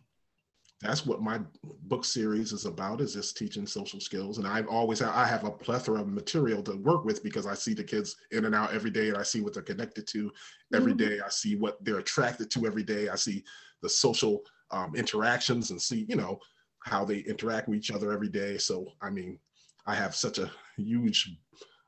that's 0.82 1.06
what 1.06 1.22
my 1.22 1.40
book 1.84 2.06
series 2.06 2.52
is 2.52 2.66
about 2.66 3.02
is 3.02 3.14
just 3.14 3.36
teaching 3.36 3.66
social 3.66 4.00
skills 4.00 4.38
and 4.38 4.48
i've 4.48 4.68
always 4.68 5.02
i 5.02 5.26
have 5.26 5.44
a 5.44 5.52
plethora 5.52 6.02
of 6.02 6.08
material 6.08 6.62
to 6.62 6.76
work 6.78 7.04
with 7.04 7.24
because 7.24 7.48
i 7.48 7.54
see 7.54 7.74
the 7.74 7.84
kids 7.84 8.16
in 8.32 8.46
and 8.46 8.54
out 8.54 8.74
every 8.74 8.92
day 8.92 9.08
and 9.08 9.18
i 9.18 9.24
see 9.24 9.42
what 9.42 9.54
they're 9.54 9.64
connected 9.64 10.06
to 10.06 10.32
every 10.74 10.94
mm-hmm. 10.94 11.10
day. 11.10 11.20
i 11.26 11.30
see 11.30 11.56
what 11.56 11.84
they're 11.84 12.00
attracted 12.00 12.52
to 12.52 12.68
every 12.68 12.84
day 12.84 13.10
i 13.10 13.16
see 13.16 13.44
the 13.82 13.90
social 13.90 14.42
um, 14.72 14.96
interactions 14.96 15.72
and 15.72 15.82
see 15.82 16.06
you 16.08 16.16
know 16.16 16.40
how 16.88 17.06
they 17.06 17.20
interact 17.20 17.67
with 17.67 17.77
each 17.77 17.91
other 17.91 18.12
every 18.12 18.29
day 18.29 18.58
so 18.58 18.88
i 19.01 19.10
mean 19.10 19.38
i 19.86 19.94
have 19.94 20.15
such 20.15 20.38
a 20.39 20.51
huge 20.77 21.38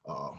uh, 0.08 0.32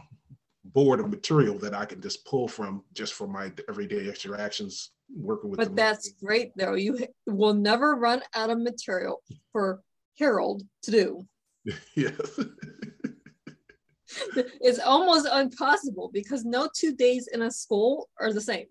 board 0.65 0.99
of 0.99 1.09
material 1.09 1.57
that 1.57 1.73
i 1.73 1.85
can 1.85 2.01
just 2.01 2.25
pull 2.25 2.47
from 2.47 2.83
just 2.93 3.13
from 3.13 3.31
my 3.31 3.51
everyday 3.69 4.07
interactions 4.07 4.91
working 5.15 5.49
with. 5.49 5.59
But 5.59 5.75
that's 5.75 6.13
great 6.13 6.51
though. 6.55 6.75
You 6.75 7.07
will 7.25 7.53
never 7.53 7.95
run 7.95 8.21
out 8.33 8.49
of 8.49 8.59
material 8.59 9.21
for 9.51 9.81
Harold 10.17 10.63
to 10.83 10.91
do. 10.91 11.27
yes. 11.95 12.19
it's 14.35 14.79
almost 14.79 15.27
impossible 15.27 16.09
because 16.13 16.43
no 16.43 16.69
two 16.75 16.93
days 16.95 17.27
in 17.33 17.43
a 17.43 17.51
school 17.51 18.09
are 18.19 18.33
the 18.33 18.41
same. 18.41 18.67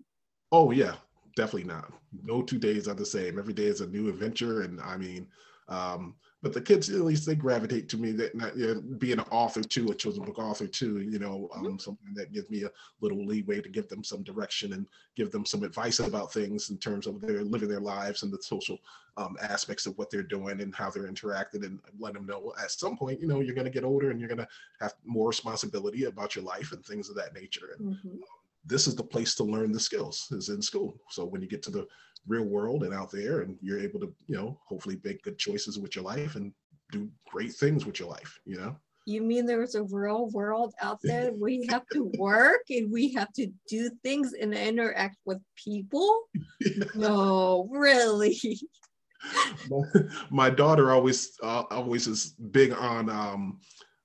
Oh 0.51 0.71
yeah, 0.71 0.95
definitely 1.35 1.63
not. 1.63 1.91
No 2.23 2.41
two 2.41 2.59
days 2.59 2.87
are 2.87 2.93
the 2.93 3.05
same. 3.05 3.39
Every 3.39 3.53
day 3.53 3.65
is 3.65 3.81
a 3.81 3.87
new 3.87 4.09
adventure, 4.09 4.61
and 4.61 4.81
I 4.81 4.97
mean, 4.97 5.27
um, 5.71 6.15
but 6.41 6.53
the 6.53 6.61
kids 6.61 6.89
at 6.89 7.01
least 7.01 7.25
they 7.25 7.35
gravitate 7.35 7.87
to 7.89 7.97
me 7.97 8.11
that 8.11 8.33
not, 8.35 8.57
you 8.57 8.67
know, 8.67 8.81
being 8.97 9.19
an 9.19 9.25
author 9.31 9.61
too 9.61 9.89
a 9.91 9.95
children's 9.95 10.27
book 10.27 10.39
author 10.39 10.67
too 10.67 10.99
you 11.01 11.19
know 11.19 11.49
um, 11.55 11.63
mm-hmm. 11.63 11.77
something 11.77 12.13
that 12.13 12.33
gives 12.33 12.49
me 12.49 12.63
a 12.63 12.71
little 12.99 13.25
leeway 13.25 13.61
to 13.61 13.69
give 13.69 13.87
them 13.87 14.03
some 14.03 14.23
direction 14.23 14.73
and 14.73 14.87
give 15.15 15.31
them 15.31 15.45
some 15.45 15.63
advice 15.63 15.99
about 15.99 16.33
things 16.33 16.69
in 16.69 16.77
terms 16.77 17.07
of 17.07 17.21
their 17.21 17.43
living 17.43 17.69
their 17.69 17.79
lives 17.79 18.23
and 18.23 18.31
the 18.31 18.41
social 18.41 18.77
um, 19.17 19.37
aspects 19.41 19.85
of 19.85 19.97
what 19.97 20.09
they're 20.09 20.23
doing 20.23 20.61
and 20.61 20.75
how 20.75 20.89
they're 20.89 21.07
interacting 21.07 21.63
and 21.63 21.79
let 21.99 22.13
them 22.13 22.25
know 22.25 22.53
at 22.61 22.71
some 22.71 22.97
point 22.97 23.19
you 23.21 23.27
know 23.27 23.39
you're 23.39 23.55
going 23.55 23.65
to 23.65 23.71
get 23.71 23.83
older 23.83 24.11
and 24.11 24.19
you're 24.19 24.29
going 24.29 24.37
to 24.37 24.47
have 24.79 24.93
more 25.05 25.27
responsibility 25.27 26.05
about 26.05 26.35
your 26.35 26.43
life 26.43 26.71
and 26.71 26.85
things 26.85 27.09
of 27.09 27.15
that 27.15 27.33
nature 27.33 27.75
and 27.77 27.95
mm-hmm. 27.95 28.09
um, 28.09 28.19
this 28.65 28.87
is 28.87 28.95
the 28.95 29.03
place 29.03 29.33
to 29.35 29.43
learn 29.43 29.71
the 29.71 29.79
skills 29.79 30.27
is 30.31 30.49
in 30.49 30.61
school 30.61 30.99
so 31.09 31.25
when 31.25 31.41
you 31.41 31.47
get 31.47 31.63
to 31.63 31.71
the 31.71 31.87
real 32.27 32.45
world 32.45 32.83
and 32.83 32.93
out 32.93 33.11
there 33.11 33.41
and 33.41 33.57
you're 33.61 33.79
able 33.79 33.99
to 33.99 34.13
you 34.27 34.35
know 34.35 34.59
hopefully 34.67 34.99
make 35.03 35.21
good 35.23 35.37
choices 35.37 35.79
with 35.79 35.95
your 35.95 36.05
life 36.05 36.35
and 36.35 36.53
do 36.91 37.09
great 37.27 37.53
things 37.53 37.85
with 37.85 37.99
your 37.99 38.09
life 38.09 38.39
you 38.45 38.57
know 38.57 38.75
you 39.07 39.21
mean 39.21 39.45
there's 39.45 39.75
a 39.75 39.83
real 39.83 40.29
world 40.29 40.73
out 40.81 40.99
there 41.03 41.31
we 41.33 41.65
have 41.69 41.83
to 41.91 42.11
work 42.17 42.61
and 42.69 42.91
we 42.91 43.11
have 43.13 43.31
to 43.33 43.47
do 43.67 43.89
things 44.03 44.33
and 44.33 44.53
interact 44.53 45.17
with 45.25 45.39
people 45.55 46.23
yeah. 46.59 46.85
no 46.95 47.67
really 47.71 48.37
my, 49.69 49.81
my 50.29 50.49
daughter 50.49 50.91
always 50.91 51.37
uh, 51.43 51.63
always 51.71 52.07
is 52.07 52.35
big 52.51 52.71
on 52.73 53.09
um 53.09 53.59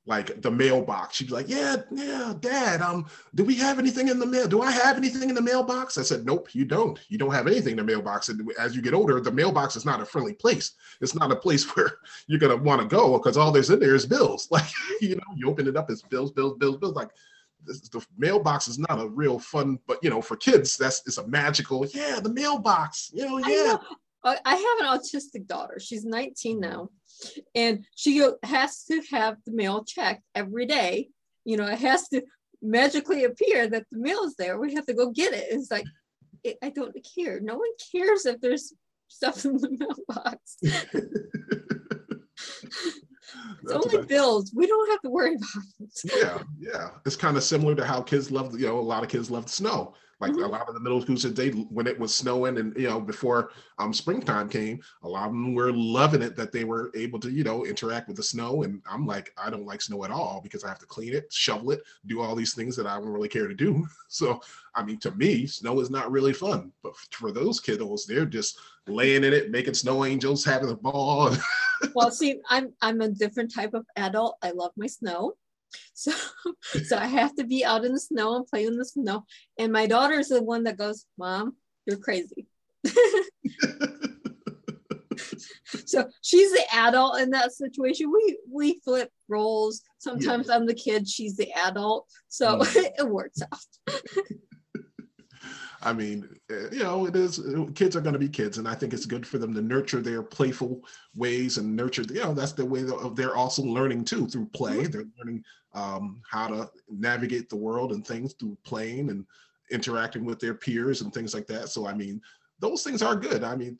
like 0.06 0.40
the 0.40 0.50
mailbox. 0.50 1.16
She'd 1.16 1.26
be 1.26 1.34
like, 1.34 1.48
"Yeah, 1.48 1.76
yeah, 1.90 2.32
Dad. 2.38 2.80
Um, 2.80 3.06
do 3.34 3.44
we 3.44 3.56
have 3.56 3.78
anything 3.78 4.08
in 4.08 4.18
the 4.18 4.26
mail? 4.26 4.46
Do 4.46 4.62
I 4.62 4.70
have 4.70 4.96
anything 4.96 5.28
in 5.28 5.34
the 5.34 5.42
mailbox?" 5.42 5.98
I 5.98 6.02
said, 6.02 6.24
"Nope, 6.24 6.54
you 6.54 6.64
don't. 6.64 6.98
You 7.08 7.18
don't 7.18 7.32
have 7.32 7.48
anything 7.48 7.72
in 7.72 7.78
the 7.78 7.84
mailbox." 7.84 8.28
And 8.28 8.50
as 8.58 8.76
you 8.76 8.82
get 8.82 8.94
older, 8.94 9.20
the 9.20 9.32
mailbox 9.32 9.74
is 9.74 9.84
not 9.84 10.00
a 10.00 10.06
friendly 10.06 10.34
place. 10.34 10.72
It's 11.00 11.14
not 11.14 11.32
a 11.32 11.36
place 11.36 11.64
where 11.76 11.98
you're 12.28 12.40
gonna 12.40 12.56
want 12.56 12.80
to 12.80 12.86
go 12.86 13.18
because 13.18 13.36
all 13.36 13.50
there's 13.50 13.70
in 13.70 13.80
there 13.80 13.94
is 13.94 14.06
bills. 14.06 14.48
Like, 14.56 14.70
you 15.02 15.16
know, 15.16 15.34
you 15.36 15.50
open 15.50 15.68
it 15.68 15.76
up, 15.76 15.90
it's 15.90 16.00
bills, 16.00 16.30
bills, 16.30 16.56
bills, 16.56 16.78
bills. 16.78 16.94
Like, 16.94 17.10
this, 17.66 17.80
the 17.90 18.02
mailbox 18.16 18.68
is 18.68 18.78
not 18.78 18.98
a 18.98 19.08
real 19.08 19.38
fun, 19.38 19.78
but 19.86 19.98
you 20.02 20.08
know, 20.08 20.22
for 20.22 20.36
kids, 20.36 20.78
that's 20.78 21.02
it's 21.04 21.18
a 21.18 21.26
magical. 21.26 21.84
Yeah, 21.86 22.20
the 22.20 22.32
mailbox. 22.32 23.10
You 23.12 23.26
know, 23.26 23.38
yeah. 23.38 23.76
I, 24.26 24.38
I 24.44 24.54
have 24.56 24.78
an 24.80 24.98
autistic 24.98 25.46
daughter. 25.46 25.78
She's 25.78 26.04
19 26.04 26.60
now 26.60 26.90
and 27.54 27.84
she 27.94 28.22
has 28.42 28.84
to 28.84 29.00
have 29.10 29.36
the 29.46 29.52
mail 29.52 29.84
checked 29.84 30.22
every 30.34 30.66
day. 30.66 31.08
You 31.44 31.56
know, 31.56 31.66
it 31.66 31.78
has 31.78 32.08
to 32.08 32.22
magically 32.60 33.24
appear 33.24 33.68
that 33.68 33.86
the 33.90 33.98
mail 33.98 34.24
is 34.24 34.34
there. 34.36 34.58
We 34.58 34.74
have 34.74 34.86
to 34.86 34.94
go 34.94 35.10
get 35.10 35.32
it. 35.32 35.46
It's 35.50 35.70
like, 35.70 35.84
it, 36.42 36.58
I 36.62 36.70
don't 36.70 36.96
care. 37.14 37.40
No 37.40 37.54
one 37.54 37.70
cares 37.92 38.26
if 38.26 38.40
there's 38.40 38.72
stuff 39.08 39.44
in 39.44 39.56
the 39.58 39.70
mailbox. 40.16 40.56
it's 43.62 43.72
only 43.72 44.06
bills. 44.06 44.52
We 44.54 44.66
don't 44.66 44.90
have 44.90 45.02
to 45.02 45.10
worry 45.10 45.36
about 45.36 45.64
it. 45.80 46.00
yeah, 46.04 46.42
yeah. 46.58 46.90
It's 47.04 47.16
kind 47.16 47.36
of 47.36 47.44
similar 47.44 47.74
to 47.76 47.84
how 47.84 48.02
kids 48.02 48.30
love, 48.30 48.58
you 48.58 48.66
know, 48.66 48.78
a 48.78 48.80
lot 48.80 49.02
of 49.04 49.08
kids 49.08 49.30
love 49.30 49.46
the 49.46 49.52
snow. 49.52 49.94
Like 50.18 50.32
mm-hmm. 50.32 50.44
a 50.44 50.48
lot 50.48 50.68
of 50.68 50.74
the 50.74 50.80
middle 50.80 51.00
school 51.02 51.16
kids, 51.16 51.34
they 51.34 51.50
when 51.50 51.86
it 51.86 51.98
was 51.98 52.14
snowing 52.14 52.56
and 52.56 52.74
you 52.76 52.88
know 52.88 53.00
before 53.00 53.50
um 53.78 53.92
springtime 53.92 54.48
came, 54.48 54.80
a 55.02 55.08
lot 55.08 55.26
of 55.26 55.32
them 55.32 55.54
were 55.54 55.72
loving 55.72 56.22
it 56.22 56.36
that 56.36 56.52
they 56.52 56.64
were 56.64 56.90
able 56.94 57.20
to 57.20 57.30
you 57.30 57.44
know 57.44 57.66
interact 57.66 58.08
with 58.08 58.16
the 58.16 58.22
snow. 58.22 58.62
And 58.62 58.82
I'm 58.90 59.06
like, 59.06 59.34
I 59.36 59.50
don't 59.50 59.66
like 59.66 59.82
snow 59.82 60.04
at 60.04 60.10
all 60.10 60.40
because 60.42 60.64
I 60.64 60.68
have 60.68 60.78
to 60.78 60.86
clean 60.86 61.12
it, 61.12 61.30
shovel 61.32 61.72
it, 61.72 61.82
do 62.06 62.22
all 62.22 62.34
these 62.34 62.54
things 62.54 62.76
that 62.76 62.86
I 62.86 62.96
don't 62.96 63.08
really 63.08 63.28
care 63.28 63.48
to 63.48 63.54
do. 63.54 63.86
So 64.08 64.40
I 64.74 64.82
mean, 64.84 64.98
to 65.00 65.10
me, 65.10 65.46
snow 65.46 65.80
is 65.80 65.90
not 65.90 66.10
really 66.10 66.32
fun. 66.32 66.72
But 66.82 66.96
for 67.10 67.32
those 67.32 67.60
kiddos, 67.60 68.06
they're 68.06 68.24
just 68.24 68.58
laying 68.86 69.24
in 69.24 69.32
it, 69.32 69.50
making 69.50 69.74
snow 69.74 70.04
angels, 70.04 70.44
having 70.44 70.70
a 70.70 70.76
ball. 70.76 71.36
well, 71.94 72.10
see, 72.10 72.40
I'm 72.48 72.72
I'm 72.80 73.00
a 73.00 73.08
different 73.08 73.52
type 73.52 73.74
of 73.74 73.84
adult. 73.96 74.38
I 74.42 74.52
love 74.52 74.72
my 74.76 74.86
snow. 74.86 75.34
So, 75.98 76.12
so 76.84 76.98
I 76.98 77.06
have 77.06 77.34
to 77.36 77.44
be 77.44 77.64
out 77.64 77.86
in 77.86 77.92
the 77.92 77.98
snow 77.98 78.36
and 78.36 78.46
play 78.46 78.66
in 78.66 78.76
the 78.76 78.84
snow. 78.84 79.24
And 79.58 79.72
my 79.72 79.86
daughter 79.86 80.18
is 80.18 80.28
the 80.28 80.42
one 80.42 80.64
that 80.64 80.76
goes, 80.76 81.06
Mom, 81.16 81.56
you're 81.86 81.96
crazy. 81.96 82.46
so 85.86 86.08
she's 86.22 86.52
the 86.52 86.64
adult 86.74 87.18
in 87.20 87.30
that 87.30 87.52
situation. 87.52 88.12
We 88.12 88.38
we 88.50 88.80
flip 88.80 89.10
roles. 89.28 89.82
Sometimes 89.98 90.48
yeah. 90.48 90.56
I'm 90.56 90.66
the 90.66 90.74
kid, 90.74 91.08
she's 91.08 91.36
the 91.36 91.50
adult. 91.52 92.06
So 92.28 92.60
it 92.62 93.08
works 93.08 93.40
out. 93.42 93.58
I 95.82 95.92
mean, 95.92 96.28
eh, 96.50 96.68
you 96.72 96.82
know, 96.82 97.06
it 97.06 97.14
is. 97.14 97.40
Kids 97.74 97.94
are 97.94 98.00
going 98.00 98.14
to 98.14 98.18
be 98.18 98.28
kids, 98.28 98.58
and 98.58 98.66
I 98.66 98.74
think 98.74 98.92
it's 98.92 99.06
good 99.06 99.26
for 99.26 99.38
them 99.38 99.54
to 99.54 99.62
nurture 99.62 100.00
their 100.00 100.22
playful 100.22 100.82
ways 101.14 101.58
and 101.58 101.76
nurture. 101.76 102.02
You 102.02 102.24
know, 102.24 102.34
that's 102.34 102.52
the 102.52 102.66
way 102.66 102.82
of 102.82 103.14
they're 103.14 103.36
also 103.36 103.62
learning 103.62 104.04
too 104.04 104.26
through 104.26 104.46
play. 104.46 104.78
Mm-hmm. 104.78 104.90
They're 104.90 105.06
learning 105.18 105.44
um, 105.76 106.22
how 106.28 106.48
to 106.48 106.70
navigate 106.88 107.48
the 107.48 107.56
world 107.56 107.92
and 107.92 108.04
things 108.04 108.32
through 108.32 108.56
playing 108.64 109.10
and 109.10 109.26
interacting 109.70 110.24
with 110.24 110.40
their 110.40 110.54
peers 110.54 111.02
and 111.02 111.12
things 111.12 111.34
like 111.34 111.46
that. 111.46 111.68
So, 111.68 111.86
I 111.86 111.94
mean, 111.94 112.20
those 112.58 112.82
things 112.82 113.02
are 113.02 113.14
good. 113.14 113.44
I 113.44 113.54
mean, 113.54 113.78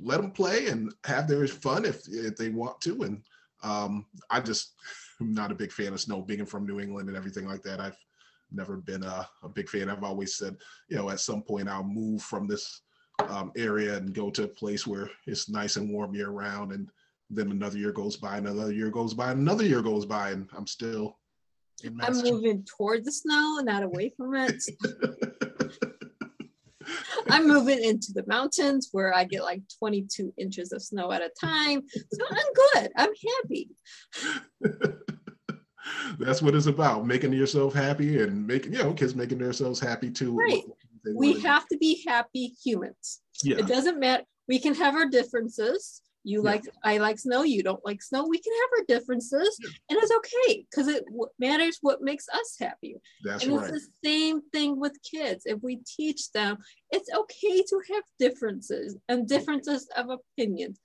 let 0.00 0.20
them 0.20 0.32
play 0.32 0.66
and 0.66 0.92
have 1.04 1.28
their 1.28 1.46
fun 1.46 1.84
if 1.84 2.02
if 2.08 2.36
they 2.36 2.48
want 2.48 2.80
to. 2.82 3.02
And 3.02 3.22
um, 3.62 4.06
I 4.28 4.40
just 4.40 4.72
am 5.20 5.32
not 5.32 5.52
a 5.52 5.54
big 5.54 5.72
fan 5.72 5.92
of 5.92 6.00
snow, 6.00 6.20
being 6.20 6.44
from 6.44 6.66
New 6.66 6.80
England 6.80 7.08
and 7.08 7.16
everything 7.16 7.46
like 7.46 7.62
that. 7.62 7.80
I've 7.80 7.96
never 8.50 8.76
been 8.76 9.04
a, 9.04 9.26
a 9.44 9.48
big 9.48 9.68
fan. 9.68 9.88
I've 9.88 10.02
always 10.02 10.34
said, 10.34 10.56
you 10.88 10.96
know, 10.96 11.10
at 11.10 11.20
some 11.20 11.42
point 11.42 11.68
I'll 11.68 11.84
move 11.84 12.22
from 12.22 12.48
this 12.48 12.82
um, 13.28 13.52
area 13.56 13.96
and 13.96 14.12
go 14.12 14.30
to 14.30 14.44
a 14.44 14.48
place 14.48 14.84
where 14.84 15.08
it's 15.26 15.48
nice 15.48 15.76
and 15.76 15.92
warm 15.92 16.14
year 16.14 16.30
round. 16.30 16.72
And 16.72 16.90
then 17.32 17.50
another 17.50 17.78
year 17.78 17.92
goes 17.92 18.16
by, 18.16 18.36
another 18.36 18.72
year 18.72 18.90
goes 18.90 19.14
by, 19.14 19.32
another 19.32 19.64
year 19.64 19.82
goes 19.82 20.04
by, 20.04 20.30
and 20.30 20.48
I'm 20.56 20.66
still. 20.66 21.18
I'm 22.00 22.22
moving 22.22 22.64
toward 22.64 23.04
the 23.04 23.10
snow, 23.10 23.58
not 23.64 23.82
away 23.82 24.12
from 24.16 24.34
it. 24.36 24.62
I'm 27.30 27.48
moving 27.48 27.82
into 27.82 28.12
the 28.12 28.24
mountains 28.26 28.90
where 28.92 29.14
I 29.14 29.24
get 29.24 29.42
like 29.42 29.62
22 29.78 30.34
inches 30.36 30.72
of 30.72 30.82
snow 30.82 31.10
at 31.12 31.22
a 31.22 31.30
time. 31.40 31.82
So 32.12 32.24
I'm 32.30 32.46
good. 32.74 32.92
I'm 32.96 33.10
happy. 33.40 33.70
That's 36.18 36.42
what 36.42 36.54
it's 36.54 36.66
about 36.66 37.06
making 37.06 37.32
yourself 37.32 37.74
happy 37.74 38.22
and 38.22 38.46
making, 38.46 38.74
you 38.74 38.78
know, 38.80 38.92
kids 38.92 39.14
making 39.14 39.38
themselves 39.38 39.80
happy 39.80 40.10
too. 40.10 40.36
Right. 40.36 40.62
We 41.16 41.40
have 41.40 41.66
to 41.68 41.78
be 41.78 42.04
happy 42.06 42.54
humans. 42.62 43.22
Yeah. 43.42 43.58
It 43.58 43.66
doesn't 43.66 43.98
matter. 43.98 44.24
We 44.46 44.58
can 44.58 44.74
have 44.74 44.94
our 44.94 45.06
differences 45.08 46.02
you 46.24 46.42
yeah. 46.42 46.50
like 46.50 46.64
i 46.84 46.98
like 46.98 47.18
snow 47.18 47.42
you 47.42 47.62
don't 47.62 47.84
like 47.84 48.02
snow. 48.02 48.26
We 48.28 48.38
can 48.38 48.52
have 48.52 48.80
our 48.80 48.98
differences 48.98 49.56
yeah. 49.60 49.70
and 49.90 49.98
it's 50.02 50.12
okay 50.12 50.64
because 50.70 50.88
it 50.88 51.04
w- 51.06 51.28
matters 51.38 51.78
what 51.80 52.02
makes 52.02 52.28
us 52.28 52.56
happy. 52.60 52.96
That's 53.24 53.44
and 53.44 53.56
right. 53.56 53.70
it's 53.70 53.86
the 53.86 54.08
same 54.08 54.42
thing 54.52 54.78
with 54.78 54.96
kids. 55.02 55.44
If 55.46 55.62
we 55.62 55.80
teach 55.86 56.30
them 56.32 56.58
it's 56.90 57.10
okay 57.12 57.62
to 57.62 57.80
have 57.92 58.04
differences 58.18 58.96
and 59.08 59.28
differences 59.28 59.88
of 59.96 60.06
opinions. 60.10 60.78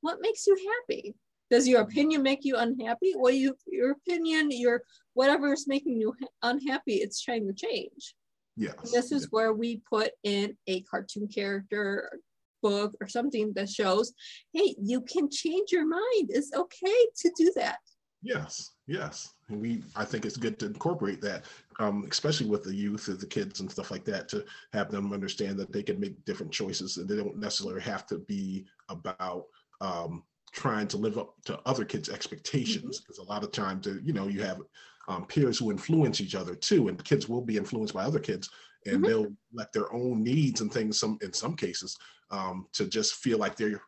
What 0.00 0.18
makes 0.20 0.46
you 0.46 0.56
happy? 0.56 1.14
Does 1.50 1.66
your 1.66 1.82
mm-hmm. 1.82 1.90
opinion 1.90 2.22
make 2.22 2.44
you 2.44 2.56
unhappy? 2.56 3.14
Well 3.16 3.32
you 3.32 3.56
your 3.66 3.92
opinion 3.92 4.50
your 4.50 4.82
whatever 5.14 5.52
is 5.52 5.66
making 5.66 6.00
you 6.00 6.14
unhappy 6.42 6.94
it's 6.94 7.20
trying 7.20 7.46
to 7.46 7.54
change. 7.54 8.14
Yes. 8.56 8.92
This 8.92 9.10
is 9.10 9.30
where 9.30 9.52
we 9.52 9.82
put 9.90 10.12
in 10.22 10.56
a 10.68 10.82
cartoon 10.82 11.26
character, 11.26 12.20
book 12.68 12.90
or 13.00 13.08
something 13.08 13.52
that 13.56 13.68
shows, 13.68 14.12
hey, 14.54 14.74
you 14.82 14.98
can 15.12 15.28
change 15.30 15.68
your 15.70 15.86
mind. 15.86 16.26
It's 16.38 16.52
okay 16.62 17.00
to 17.20 17.28
do 17.36 17.52
that. 17.56 17.78
Yes, 18.24 18.72
yes. 18.86 19.34
And 19.50 19.60
we, 19.60 19.82
I 19.94 20.04
think 20.06 20.24
it's 20.24 20.38
good 20.38 20.58
to 20.60 20.66
incorporate 20.66 21.20
that, 21.20 21.44
um, 21.78 22.06
especially 22.10 22.48
with 22.48 22.64
the 22.64 22.74
youth 22.74 23.08
and 23.08 23.20
the 23.20 23.26
kids 23.26 23.60
and 23.60 23.70
stuff 23.70 23.90
like 23.90 24.06
that, 24.06 24.28
to 24.30 24.44
have 24.72 24.90
them 24.90 25.12
understand 25.12 25.58
that 25.58 25.72
they 25.72 25.82
can 25.82 26.00
make 26.00 26.24
different 26.24 26.50
choices 26.50 26.96
and 26.96 27.06
they 27.06 27.16
don't 27.16 27.38
necessarily 27.38 27.82
have 27.82 28.06
to 28.06 28.18
be 28.20 28.64
about 28.88 29.44
um, 29.82 30.22
trying 30.52 30.88
to 30.88 30.96
live 30.96 31.18
up 31.18 31.34
to 31.44 31.60
other 31.66 31.84
kids' 31.84 32.08
expectations. 32.08 33.00
Because 33.00 33.18
mm-hmm. 33.18 33.30
a 33.30 33.34
lot 33.34 33.44
of 33.44 33.52
times, 33.52 33.86
uh, 33.86 33.96
you 34.02 34.14
know, 34.14 34.26
you 34.26 34.42
have 34.42 34.60
um, 35.06 35.26
peers 35.26 35.58
who 35.58 35.70
influence 35.70 36.22
each 36.22 36.34
other 36.34 36.54
too, 36.54 36.88
and 36.88 37.04
kids 37.04 37.28
will 37.28 37.42
be 37.42 37.58
influenced 37.58 37.92
by 37.92 38.04
other 38.04 38.20
kids, 38.20 38.48
and 38.86 38.96
mm-hmm. 38.96 39.04
they'll 39.04 39.32
let 39.52 39.72
their 39.72 39.92
own 39.92 40.22
needs 40.22 40.60
and 40.60 40.72
things, 40.72 40.98
some 40.98 41.18
in 41.22 41.32
some 41.32 41.56
cases, 41.56 41.96
um, 42.30 42.66
to 42.72 42.86
just 42.86 43.14
feel 43.14 43.38
like 43.38 43.56
they're 43.56 43.80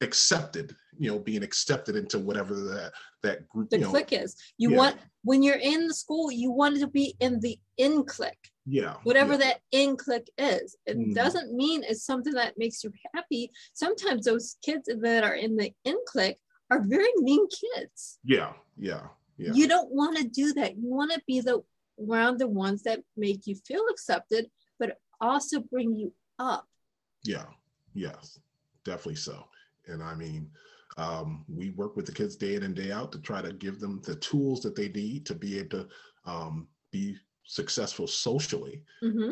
accepted 0.00 0.76
you 0.98 1.10
know 1.10 1.18
being 1.18 1.42
accepted 1.42 1.96
into 1.96 2.18
whatever 2.18 2.54
that 2.54 2.92
that 3.22 3.48
group 3.48 3.68
the 3.70 3.78
you 3.78 3.84
know, 3.84 3.90
clique 3.90 4.12
is 4.12 4.36
you 4.56 4.70
yeah. 4.70 4.76
want 4.76 4.96
when 5.24 5.42
you're 5.42 5.56
in 5.56 5.88
the 5.88 5.94
school 5.94 6.30
you 6.30 6.50
want 6.50 6.78
to 6.78 6.86
be 6.86 7.16
in 7.20 7.40
the 7.40 7.58
in 7.78 8.04
clique 8.04 8.50
yeah 8.64 8.94
whatever 9.02 9.32
yeah. 9.32 9.38
that 9.38 9.60
in 9.72 9.96
clique 9.96 10.30
is 10.38 10.76
it 10.86 10.96
mm. 10.96 11.14
doesn't 11.14 11.52
mean 11.52 11.82
it's 11.82 12.06
something 12.06 12.32
that 12.32 12.54
makes 12.56 12.84
you 12.84 12.92
happy 13.14 13.50
sometimes 13.74 14.24
those 14.24 14.56
kids 14.64 14.88
that 15.00 15.24
are 15.24 15.34
in 15.34 15.56
the 15.56 15.72
in 15.84 15.96
clique 16.06 16.38
are 16.70 16.82
very 16.82 17.10
mean 17.16 17.44
kids 17.48 18.18
yeah 18.22 18.52
yeah 18.76 19.02
yeah 19.36 19.52
you 19.52 19.66
don't 19.66 19.90
want 19.90 20.16
to 20.16 20.24
do 20.24 20.52
that 20.52 20.76
you 20.76 20.88
want 20.88 21.10
to 21.10 21.20
be 21.26 21.40
the 21.40 21.60
around 22.06 22.38
the 22.38 22.46
ones 22.46 22.82
that 22.82 23.00
make 23.16 23.46
you 23.46 23.54
feel 23.66 23.84
accepted 23.90 24.46
but 24.78 24.98
also 25.20 25.60
bring 25.60 25.94
you 25.94 26.12
up 26.38 26.66
yeah 27.24 27.46
Yes, 27.98 28.38
definitely 28.84 29.16
so. 29.16 29.44
And 29.86 30.02
I 30.02 30.14
mean, 30.14 30.48
um, 30.96 31.44
we 31.48 31.70
work 31.70 31.96
with 31.96 32.06
the 32.06 32.12
kids 32.12 32.36
day 32.36 32.54
in 32.54 32.62
and 32.62 32.74
day 32.74 32.92
out 32.92 33.12
to 33.12 33.20
try 33.20 33.42
to 33.42 33.52
give 33.52 33.80
them 33.80 34.00
the 34.04 34.16
tools 34.16 34.60
that 34.62 34.76
they 34.76 34.88
need 34.88 35.26
to 35.26 35.34
be 35.34 35.58
able 35.58 35.70
to 35.70 35.88
um, 36.24 36.68
be 36.92 37.16
successful 37.44 38.06
socially, 38.06 38.82
mm-hmm. 39.02 39.30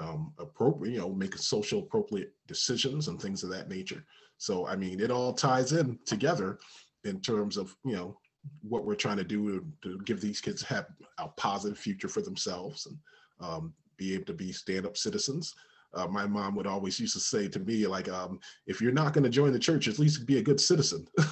um, 0.00 0.32
appropriate, 0.38 0.92
you 0.92 0.98
know, 0.98 1.10
make 1.10 1.36
social 1.36 1.80
appropriate 1.80 2.32
decisions 2.46 3.08
and 3.08 3.20
things 3.20 3.42
of 3.42 3.50
that 3.50 3.68
nature. 3.68 4.04
So, 4.38 4.66
I 4.66 4.76
mean, 4.76 5.00
it 5.00 5.10
all 5.10 5.32
ties 5.32 5.72
in 5.72 5.98
together 6.06 6.58
in 7.04 7.20
terms 7.20 7.56
of, 7.56 7.74
you 7.84 7.96
know, 7.96 8.18
what 8.62 8.84
we're 8.84 8.94
trying 8.94 9.16
to 9.16 9.24
do 9.24 9.60
to, 9.82 9.90
to 9.90 9.98
give 10.04 10.20
these 10.20 10.40
kids 10.40 10.62
have 10.62 10.86
a 11.18 11.28
positive 11.28 11.78
future 11.78 12.08
for 12.08 12.22
themselves 12.22 12.86
and 12.86 12.98
um, 13.40 13.74
be 13.96 14.14
able 14.14 14.24
to 14.24 14.32
be 14.32 14.52
stand-up 14.52 14.96
citizens. 14.96 15.54
Uh, 15.94 16.06
my 16.08 16.26
mom 16.26 16.56
would 16.56 16.66
always 16.66 16.98
used 16.98 17.12
to 17.12 17.20
say 17.20 17.46
to 17.48 17.60
me 17.60 17.86
like 17.86 18.08
um, 18.08 18.40
if 18.66 18.80
you're 18.80 18.92
not 18.92 19.12
going 19.12 19.22
to 19.24 19.30
join 19.30 19.52
the 19.52 19.58
church 19.58 19.86
at 19.86 19.98
least 19.98 20.26
be 20.26 20.38
a 20.38 20.42
good 20.42 20.60
citizen. 20.60 21.06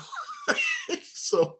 So 1.32 1.56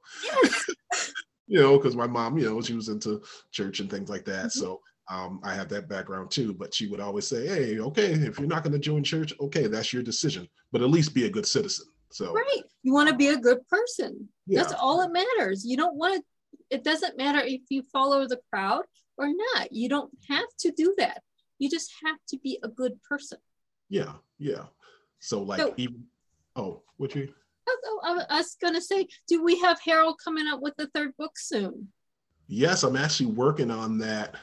you 1.47 1.59
know 1.59 1.79
because 1.79 1.97
my 1.97 2.07
mom 2.07 2.37
you 2.37 2.45
know 2.45 2.61
she 2.61 2.75
was 2.75 2.89
into 2.89 3.23
church 3.53 3.81
and 3.81 3.91
things 3.91 4.11
like 4.11 4.25
that. 4.27 4.47
Mm-hmm. 4.47 4.61
so 4.61 4.81
um, 5.11 5.41
i 5.43 5.55
have 5.55 5.69
that 5.71 5.89
background 5.89 6.31
too 6.31 6.53
but 6.53 6.75
she 6.75 6.87
would 6.87 7.01
always 7.01 7.27
say 7.27 7.47
hey 7.47 7.79
okay 7.81 8.13
if 8.13 8.39
you're 8.39 8.49
not 8.49 8.63
going 8.63 8.73
to 8.73 8.79
join 8.79 9.03
church 9.03 9.33
okay 9.41 9.67
that's 9.67 9.93
your 9.93 10.03
decision 10.03 10.47
but 10.73 10.83
at 10.83 10.91
least 10.91 11.15
be 11.15 11.27
a 11.27 11.31
good 11.31 11.47
citizen 11.47 11.87
so 12.13 12.33
right 12.33 12.63
you 12.83 12.93
want 12.93 13.09
to 13.09 13.15
be 13.15 13.29
a 13.29 13.37
good 13.37 13.67
person 13.69 14.29
yeah. 14.47 14.61
that's 14.61 14.75
all 14.75 15.01
that 15.01 15.13
matters 15.13 15.65
you 15.65 15.77
don't 15.77 15.97
want 15.97 16.15
to 16.15 16.23
it 16.71 16.85
doesn't 16.85 17.19
matter 17.19 17.41
if 17.41 17.61
you 17.69 17.83
follow 17.93 18.27
the 18.27 18.41
crowd 18.51 18.83
or 19.19 19.29
not 19.29 19.73
you 19.73 19.89
don't 19.89 20.11
have 20.29 20.49
to 20.59 20.71
do 20.73 20.95
that 20.99 21.23
you 21.63 21.71
just 21.71 21.93
have 22.05 22.17
to 22.29 22.39
be 22.39 22.59
a 22.65 22.69
good 22.69 23.01
person. 23.05 23.39
Yeah, 23.89 24.15
yeah. 24.39 24.65
So 25.21 25.41
like 25.43 25.61
so, 25.61 25.73
even 25.77 26.03
oh, 26.57 26.83
what 26.97 27.15
you? 27.15 27.33
Oh, 27.69 28.25
I 28.29 28.39
was 28.39 28.57
gonna 28.61 28.81
say, 28.81 29.07
do 29.29 29.45
we 29.45 29.61
have 29.61 29.81
Harold 29.81 30.19
coming 30.23 30.49
up 30.49 30.61
with 30.61 30.75
the 30.77 30.89
third 30.89 31.17
book 31.17 31.39
soon? 31.39 31.89
Yes, 32.49 32.83
I'm 32.83 32.97
actually 32.97 33.27
working 33.27 33.71
on 33.71 33.97
that, 33.99 34.35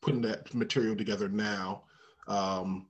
putting 0.00 0.22
that 0.22 0.52
material 0.52 0.96
together 0.96 1.28
now. 1.28 1.84
Um, 2.26 2.88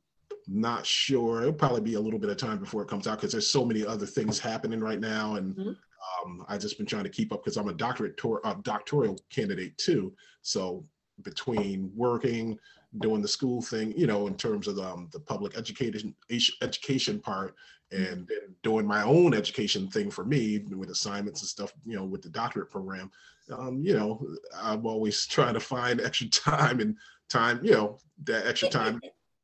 not 0.50 0.84
sure. 0.84 1.42
It'll 1.42 1.52
probably 1.52 1.80
be 1.80 1.94
a 1.94 2.00
little 2.00 2.18
bit 2.18 2.28
of 2.28 2.36
time 2.36 2.58
before 2.58 2.82
it 2.82 2.88
comes 2.88 3.06
out 3.06 3.18
because 3.18 3.30
there's 3.30 3.46
so 3.46 3.64
many 3.64 3.86
other 3.86 4.04
things 4.04 4.38
happening 4.38 4.80
right 4.80 4.98
now, 4.98 5.36
and 5.36 5.54
mm-hmm. 5.54 5.68
um, 5.68 6.44
I 6.48 6.58
just 6.58 6.76
been 6.76 6.86
trying 6.86 7.04
to 7.04 7.10
keep 7.10 7.32
up 7.32 7.44
because 7.44 7.56
I'm 7.56 7.68
a 7.68 7.72
doctorate 7.72 8.16
tor- 8.16 8.44
uh, 8.44 8.56
doctoral 8.62 9.18
candidate 9.30 9.78
too. 9.78 10.12
So 10.42 10.84
between 11.22 11.92
working, 11.94 12.58
doing 12.98 13.22
the 13.22 13.28
school 13.28 13.62
thing, 13.62 13.94
you 13.96 14.08
know, 14.08 14.26
in 14.26 14.34
terms 14.34 14.66
of 14.66 14.78
um, 14.80 15.08
the 15.12 15.20
public 15.20 15.56
education 15.56 16.16
education 16.62 17.20
part, 17.20 17.54
mm-hmm. 17.92 18.02
and, 18.02 18.30
and 18.30 18.54
doing 18.64 18.86
my 18.86 19.04
own 19.04 19.34
education 19.34 19.88
thing 19.88 20.10
for 20.10 20.24
me 20.24 20.58
with 20.58 20.90
assignments 20.90 21.42
and 21.42 21.48
stuff, 21.48 21.72
you 21.86 21.94
know, 21.94 22.04
with 22.04 22.22
the 22.22 22.28
doctorate 22.28 22.70
program. 22.70 23.08
Um, 23.56 23.82
you 23.84 23.96
know, 23.96 24.26
I'm 24.60 24.84
always 24.84 25.26
trying 25.28 25.54
to 25.54 25.60
find 25.60 26.00
extra 26.00 26.26
time 26.28 26.80
and 26.80 26.96
time, 27.28 27.60
you 27.62 27.70
know, 27.70 27.98
that 28.24 28.48
extra 28.48 28.68
time. 28.68 29.00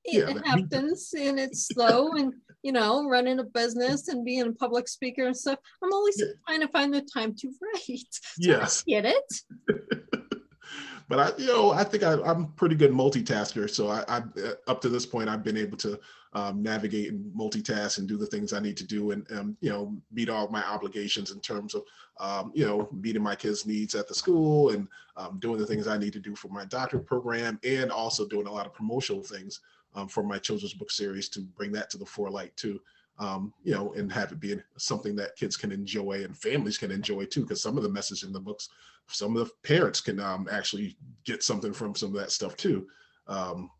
It, 0.06 0.28
yeah, 0.28 0.40
happens 0.44 1.12
and 1.18 1.38
it's 1.38 1.68
slow 1.68 2.12
and 2.12 2.32
you 2.66 2.72
know, 2.72 3.08
running 3.08 3.38
a 3.38 3.44
business 3.44 4.08
and 4.08 4.24
being 4.24 4.42
a 4.42 4.52
public 4.52 4.88
speaker 4.88 5.24
and 5.26 5.36
stuff. 5.36 5.60
I'm 5.84 5.92
always 5.92 6.16
yeah. 6.18 6.32
trying 6.48 6.62
to 6.62 6.68
find 6.68 6.92
the 6.92 7.02
time 7.02 7.32
to 7.36 7.52
write. 7.62 7.86
So 8.22 8.50
yes. 8.50 8.82
I 8.86 8.90
get 8.90 9.04
it. 9.04 9.34
but 11.08 11.18
I, 11.18 11.38
you 11.38 11.46
know, 11.46 11.70
I 11.70 11.84
think 11.84 12.02
I, 12.02 12.14
am 12.28 12.52
pretty 12.56 12.74
good 12.74 12.90
multitasker. 12.90 13.70
So 13.70 13.88
I, 13.88 14.04
I, 14.08 14.16
uh, 14.18 14.54
up 14.66 14.80
to 14.80 14.88
this 14.88 15.06
point, 15.06 15.28
I've 15.28 15.44
been 15.44 15.56
able 15.56 15.76
to 15.78 15.98
um, 16.32 16.60
navigate 16.60 17.12
and 17.12 17.32
multitask 17.34 17.98
and 17.98 18.08
do 18.08 18.16
the 18.16 18.26
things 18.26 18.52
I 18.52 18.58
need 18.58 18.76
to 18.78 18.84
do, 18.84 19.12
and 19.12 19.26
um, 19.32 19.56
you 19.60 19.70
know, 19.70 19.96
meet 20.12 20.28
all 20.28 20.48
my 20.48 20.62
obligations 20.64 21.30
in 21.30 21.40
terms 21.40 21.74
of, 21.74 21.82
um, 22.18 22.50
you 22.52 22.66
know, 22.66 22.88
meeting 22.92 23.22
my 23.22 23.36
kids' 23.36 23.64
needs 23.64 23.94
at 23.94 24.08
the 24.08 24.14
school 24.14 24.70
and 24.70 24.88
um, 25.16 25.38
doing 25.38 25.58
the 25.58 25.66
things 25.66 25.86
I 25.86 25.96
need 25.96 26.12
to 26.14 26.20
do 26.20 26.34
for 26.34 26.48
my 26.48 26.64
doctorate 26.64 27.06
program, 27.06 27.60
and 27.64 27.92
also 27.92 28.26
doing 28.26 28.48
a 28.48 28.52
lot 28.52 28.66
of 28.66 28.74
promotional 28.74 29.22
things 29.22 29.60
um, 29.96 30.08
for 30.08 30.22
my 30.22 30.38
children's 30.38 30.74
book 30.74 30.90
series 30.90 31.28
to 31.30 31.40
bring 31.40 31.72
that 31.72 31.90
to 31.90 31.98
the 31.98 32.06
forelight 32.06 32.56
too. 32.56 32.80
Um, 33.18 33.54
you 33.64 33.72
know, 33.72 33.94
and 33.94 34.12
have 34.12 34.30
it 34.30 34.40
be 34.40 34.56
something 34.76 35.16
that 35.16 35.36
kids 35.36 35.56
can 35.56 35.72
enjoy 35.72 36.22
and 36.22 36.36
families 36.36 36.76
can 36.76 36.90
enjoy 36.90 37.24
too, 37.24 37.42
because 37.42 37.62
some 37.62 37.78
of 37.78 37.82
the 37.82 37.88
message 37.88 38.24
in 38.24 38.32
the 38.32 38.38
books 38.38 38.68
some 39.08 39.36
of 39.36 39.46
the 39.46 39.52
parents 39.62 40.00
can 40.00 40.20
um, 40.20 40.48
actually 40.50 40.96
get 41.24 41.42
something 41.42 41.72
from 41.72 41.94
some 41.94 42.08
of 42.08 42.16
that 42.16 42.32
stuff 42.32 42.56
too. 42.56 42.86
Um, 43.28 43.70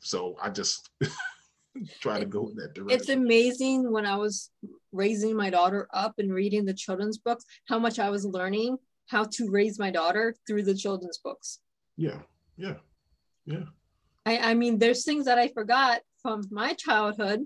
so 0.00 0.36
I 0.42 0.50
just 0.50 0.90
try 2.00 2.18
to 2.18 2.26
go 2.26 2.48
in 2.48 2.56
that 2.56 2.74
direction. 2.74 3.00
It's 3.00 3.08
amazing 3.08 3.90
when 3.90 4.06
I 4.06 4.16
was 4.16 4.50
raising 4.92 5.36
my 5.36 5.50
daughter 5.50 5.88
up 5.92 6.14
and 6.18 6.32
reading 6.32 6.64
the 6.64 6.74
children's 6.74 7.18
books, 7.18 7.44
how 7.66 7.78
much 7.78 7.98
I 7.98 8.10
was 8.10 8.24
learning 8.24 8.78
how 9.06 9.24
to 9.24 9.50
raise 9.50 9.78
my 9.78 9.90
daughter 9.90 10.34
through 10.46 10.62
the 10.62 10.74
children's 10.74 11.18
books. 11.18 11.58
Yeah, 11.96 12.20
yeah, 12.56 12.76
yeah. 13.44 13.64
I, 14.24 14.38
I 14.38 14.54
mean, 14.54 14.78
there's 14.78 15.04
things 15.04 15.24
that 15.26 15.38
I 15.38 15.48
forgot 15.48 16.00
from 16.22 16.42
my 16.50 16.74
childhood 16.74 17.44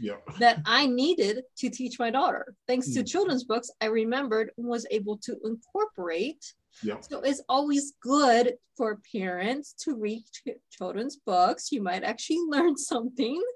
yeah. 0.00 0.16
that 0.38 0.60
I 0.66 0.86
needed 0.86 1.42
to 1.58 1.70
teach 1.70 1.98
my 1.98 2.10
daughter. 2.10 2.54
Thanks 2.66 2.92
to 2.94 3.00
Mm. 3.00 3.08
children's 3.08 3.44
books, 3.44 3.70
I 3.80 3.86
remembered 3.86 4.50
and 4.58 4.66
was 4.66 4.86
able 4.90 5.18
to 5.18 5.36
incorporate. 5.44 6.44
Yeah. 6.82 7.00
So 7.00 7.20
it's 7.20 7.42
always 7.48 7.94
good 8.02 8.54
for 8.76 9.00
parents 9.12 9.72
to 9.84 9.94
read 9.94 10.24
children's 10.70 11.16
books. 11.16 11.72
You 11.72 11.82
might 11.82 12.04
actually 12.04 12.40
learn 12.48 12.76
something. 12.76 13.40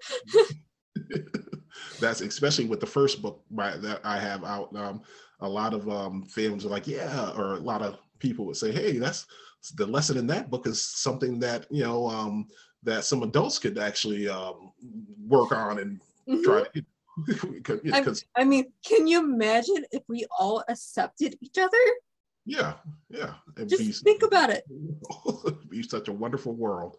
That's 2.01 2.21
especially 2.21 2.67
with 2.67 2.81
the 2.81 2.87
first 2.87 3.23
book 3.23 3.43
by, 3.51 3.77
that 3.77 4.01
I 4.05 4.19
have 4.19 4.45
out. 4.45 4.75
Um, 4.75 5.03
a 5.41 5.49
lot 5.49 5.75
of 5.75 5.89
um, 5.89 6.25
families 6.25 6.65
are 6.65 6.69
like, 6.71 6.87
yeah, 6.87 7.31
or 7.37 7.55
a 7.55 7.61
lot 7.61 7.83
of 7.83 7.99
people 8.21 8.47
would 8.47 8.57
say, 8.57 8.71
hey, 8.71 8.99
that's 8.99 9.27
the 9.75 9.87
lesson 9.87 10.17
in 10.17 10.27
that 10.29 10.51
book 10.51 10.67
is 10.67 10.81
something 10.81 11.39
that 11.41 11.67
you 11.71 11.83
know 11.83 12.07
um, 12.09 12.47
that 12.85 13.05
some 13.05 13.23
adults 13.23 13.59
could 13.59 13.77
actually 13.79 14.29
um, 14.29 14.73
work 15.27 15.53
on 15.53 15.79
and 15.81 16.01
Mhm. 16.29 16.45
try 16.45 16.63
to. 16.75 16.83
Because 17.83 18.25
I 18.37 18.45
mean, 18.45 18.73
can 18.87 19.07
you 19.07 19.19
imagine 19.19 19.85
if 19.91 20.03
we 20.09 20.25
all 20.39 20.63
accepted 20.69 21.37
each 21.43 21.59
other? 21.59 21.77
yeah, 22.47 22.75
yeah, 23.11 23.35
it'd 23.57 23.69
Just 23.69 23.83
be- 23.83 23.93
think 23.93 24.23
about 24.23 24.49
it. 24.51 24.65
it'd 25.45 25.69
be 25.71 25.83
such 25.83 26.09
a 26.09 26.13
wonderful 26.13 26.55
world. 26.55 26.97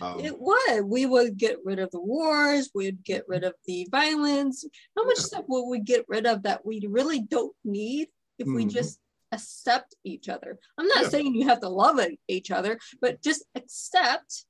Um, 0.00 0.20
It 0.20 0.38
would. 0.38 0.84
We 0.84 1.06
would 1.06 1.36
get 1.36 1.56
rid 1.64 1.78
of 1.80 1.90
the 1.90 2.00
wars. 2.00 2.70
We'd 2.74 3.02
get 3.04 3.24
rid 3.26 3.42
of 3.42 3.54
the 3.66 3.88
violence. 3.90 4.64
How 4.96 5.04
much 5.04 5.16
Yeah. 5.18 5.24
stuff 5.24 5.44
would 5.48 5.66
we 5.68 5.80
get 5.80 6.04
rid 6.08 6.26
of 6.26 6.42
that 6.44 6.64
we 6.64 6.86
really 6.88 7.20
don't 7.22 7.56
need 7.64 8.08
if 8.38 8.46
we 8.46 8.64
Mhm. 8.66 8.70
just 8.70 9.00
accept 9.34 9.94
each 10.04 10.28
other? 10.28 10.58
I'm 10.78 10.86
not 10.86 11.04
Yeah. 11.04 11.08
saying 11.08 11.34
you 11.34 11.46
have 11.48 11.60
to 11.60 11.68
love 11.68 12.00
each 12.28 12.50
other, 12.50 12.78
but 13.00 13.22
just 13.22 13.44
accept 13.54 14.44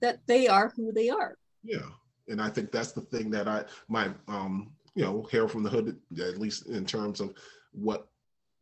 that 0.00 0.20
they 0.26 0.48
are 0.48 0.72
who 0.76 0.92
they 0.92 1.08
are. 1.10 1.36
Yeah, 1.62 1.88
and 2.28 2.40
I 2.40 2.48
think 2.50 2.70
that's 2.70 2.92
the 2.92 3.00
thing 3.02 3.30
that 3.30 3.48
I 3.48 3.64
my 3.88 4.10
um 4.28 4.72
you 4.94 5.04
know 5.04 5.28
Harold 5.30 5.50
from 5.50 5.62
the 5.62 5.70
hood 5.70 5.98
at 6.18 6.38
least 6.38 6.66
in 6.66 6.84
terms 6.84 7.20
of 7.20 7.34
what 7.72 8.08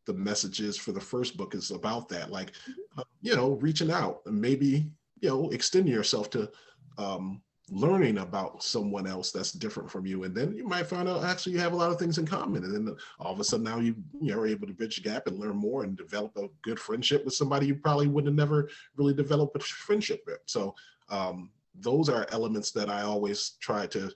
the 0.06 0.14
message 0.14 0.60
is 0.60 0.76
for 0.76 0.92
the 0.92 1.00
first 1.00 1.36
book 1.36 1.54
is 1.54 1.70
about 1.70 2.08
that 2.08 2.30
like 2.30 2.52
uh, 2.98 3.04
you 3.22 3.34
know 3.34 3.52
reaching 3.52 3.90
out 3.90 4.20
and 4.26 4.40
maybe 4.40 4.90
you 5.20 5.28
know 5.28 5.48
extending 5.50 5.92
yourself 5.92 6.28
to 6.30 6.50
um 6.98 7.42
learning 7.70 8.18
about 8.18 8.62
someone 8.62 9.06
else 9.06 9.32
that's 9.32 9.52
different 9.52 9.90
from 9.90 10.04
you. 10.04 10.24
And 10.24 10.34
then 10.34 10.54
you 10.54 10.68
might 10.68 10.86
find 10.86 11.08
out 11.08 11.24
actually 11.24 11.52
you 11.52 11.60
have 11.60 11.72
a 11.72 11.76
lot 11.76 11.90
of 11.90 11.98
things 11.98 12.18
in 12.18 12.26
common. 12.26 12.62
And 12.64 12.74
then 12.74 12.96
all 13.18 13.32
of 13.32 13.40
a 13.40 13.44
sudden 13.44 13.64
now 13.64 13.78
you 13.78 13.94
you're 14.20 14.46
able 14.46 14.66
to 14.66 14.74
bridge 14.74 14.96
the 14.96 15.08
gap 15.08 15.26
and 15.26 15.38
learn 15.38 15.56
more 15.56 15.84
and 15.84 15.96
develop 15.96 16.36
a 16.36 16.48
good 16.62 16.78
friendship 16.78 17.24
with 17.24 17.34
somebody 17.34 17.66
you 17.66 17.74
probably 17.76 18.06
would 18.06 18.26
have 18.26 18.34
never 18.34 18.68
really 18.96 19.14
developed 19.14 19.56
a 19.56 19.60
friendship 19.60 20.22
with. 20.26 20.40
So 20.44 20.74
um 21.08 21.50
those 21.80 22.08
are 22.08 22.26
elements 22.30 22.70
that 22.72 22.90
I 22.90 23.02
always 23.02 23.56
try 23.60 23.86
to 23.88 24.12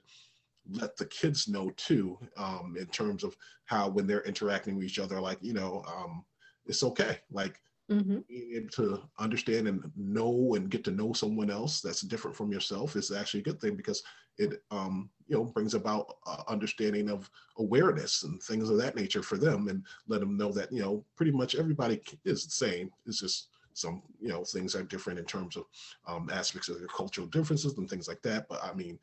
let 0.71 0.95
the 0.97 1.05
kids 1.05 1.47
know 1.47 1.71
too, 1.71 2.17
um, 2.37 2.75
in 2.79 2.85
terms 2.87 3.23
of 3.23 3.35
how 3.65 3.89
when 3.89 4.07
they're 4.07 4.21
interacting 4.21 4.75
with 4.75 4.85
each 4.85 4.99
other, 4.99 5.19
like, 5.19 5.39
you 5.41 5.53
know, 5.53 5.83
um, 5.87 6.23
it's 6.65 6.83
okay. 6.83 7.19
Like 7.31 7.59
Mhm. 7.89 8.23
being 8.27 8.53
able 8.55 8.69
to 8.69 9.09
understand 9.17 9.67
and 9.67 9.91
know 9.95 10.53
and 10.55 10.69
get 10.69 10.83
to 10.85 10.91
know 10.91 11.13
someone 11.13 11.49
else 11.49 11.81
that's 11.81 12.01
different 12.01 12.35
from 12.37 12.51
yourself 12.51 12.95
is 12.95 13.11
actually 13.11 13.39
a 13.41 13.43
good 13.43 13.59
thing 13.59 13.75
because 13.75 14.03
it, 14.37 14.63
um, 14.71 15.11
you 15.27 15.35
know, 15.35 15.45
brings 15.45 15.73
about 15.73 16.17
uh, 16.25 16.43
understanding 16.47 17.09
of 17.09 17.29
awareness 17.57 18.23
and 18.23 18.41
things 18.41 18.69
of 18.69 18.77
that 18.77 18.95
nature 18.95 19.23
for 19.23 19.37
them 19.37 19.67
and 19.67 19.85
let 20.07 20.19
them 20.21 20.37
know 20.37 20.51
that, 20.51 20.71
you 20.71 20.81
know, 20.81 21.05
pretty 21.15 21.31
much 21.31 21.55
everybody 21.55 22.01
is 22.25 22.45
the 22.45 22.51
same. 22.51 22.91
It's 23.05 23.19
just 23.19 23.49
some, 23.73 24.03
you 24.19 24.29
know, 24.29 24.43
things 24.43 24.75
are 24.75 24.83
different 24.83 25.19
in 25.19 25.25
terms 25.25 25.57
of 25.57 25.65
um, 26.05 26.29
aspects 26.29 26.69
of 26.69 26.79
their 26.79 26.87
cultural 26.87 27.27
differences 27.27 27.77
and 27.77 27.89
things 27.89 28.07
like 28.07 28.21
that. 28.23 28.47
But 28.47 28.63
I 28.63 28.73
mean, 28.73 28.99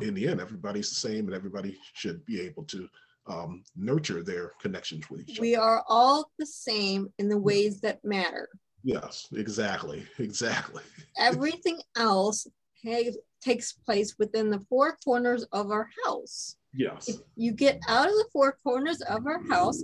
in 0.00 0.14
the 0.14 0.28
end, 0.28 0.40
everybody's 0.40 0.90
the 0.90 0.96
same, 0.96 1.26
and 1.26 1.34
everybody 1.34 1.78
should 1.94 2.24
be 2.26 2.40
able 2.40 2.64
to 2.64 2.88
um, 3.28 3.62
nurture 3.76 4.22
their 4.22 4.52
connections 4.60 5.10
with 5.10 5.28
each 5.28 5.40
We 5.40 5.54
other. 5.54 5.62
We 5.62 5.68
are 5.68 5.84
all 5.88 6.30
the 6.38 6.46
same 6.46 7.12
in 7.18 7.28
the 7.28 7.38
ways 7.38 7.80
that 7.80 8.04
matter. 8.04 8.48
Yes, 8.82 9.26
exactly, 9.34 10.06
exactly. 10.18 10.82
Everything 11.18 11.80
else 11.96 12.46
ha- 12.84 13.12
takes 13.40 13.72
place 13.72 14.16
within 14.18 14.50
the 14.50 14.60
four 14.68 14.96
corners 15.04 15.44
of 15.52 15.70
our 15.70 15.88
house. 16.04 16.56
Yes, 16.74 17.08
If 17.08 17.16
you 17.36 17.52
get 17.52 17.80
out 17.88 18.06
of 18.08 18.12
the 18.14 18.26
four 18.32 18.58
corners 18.62 19.00
of 19.00 19.26
our 19.26 19.42
house, 19.48 19.82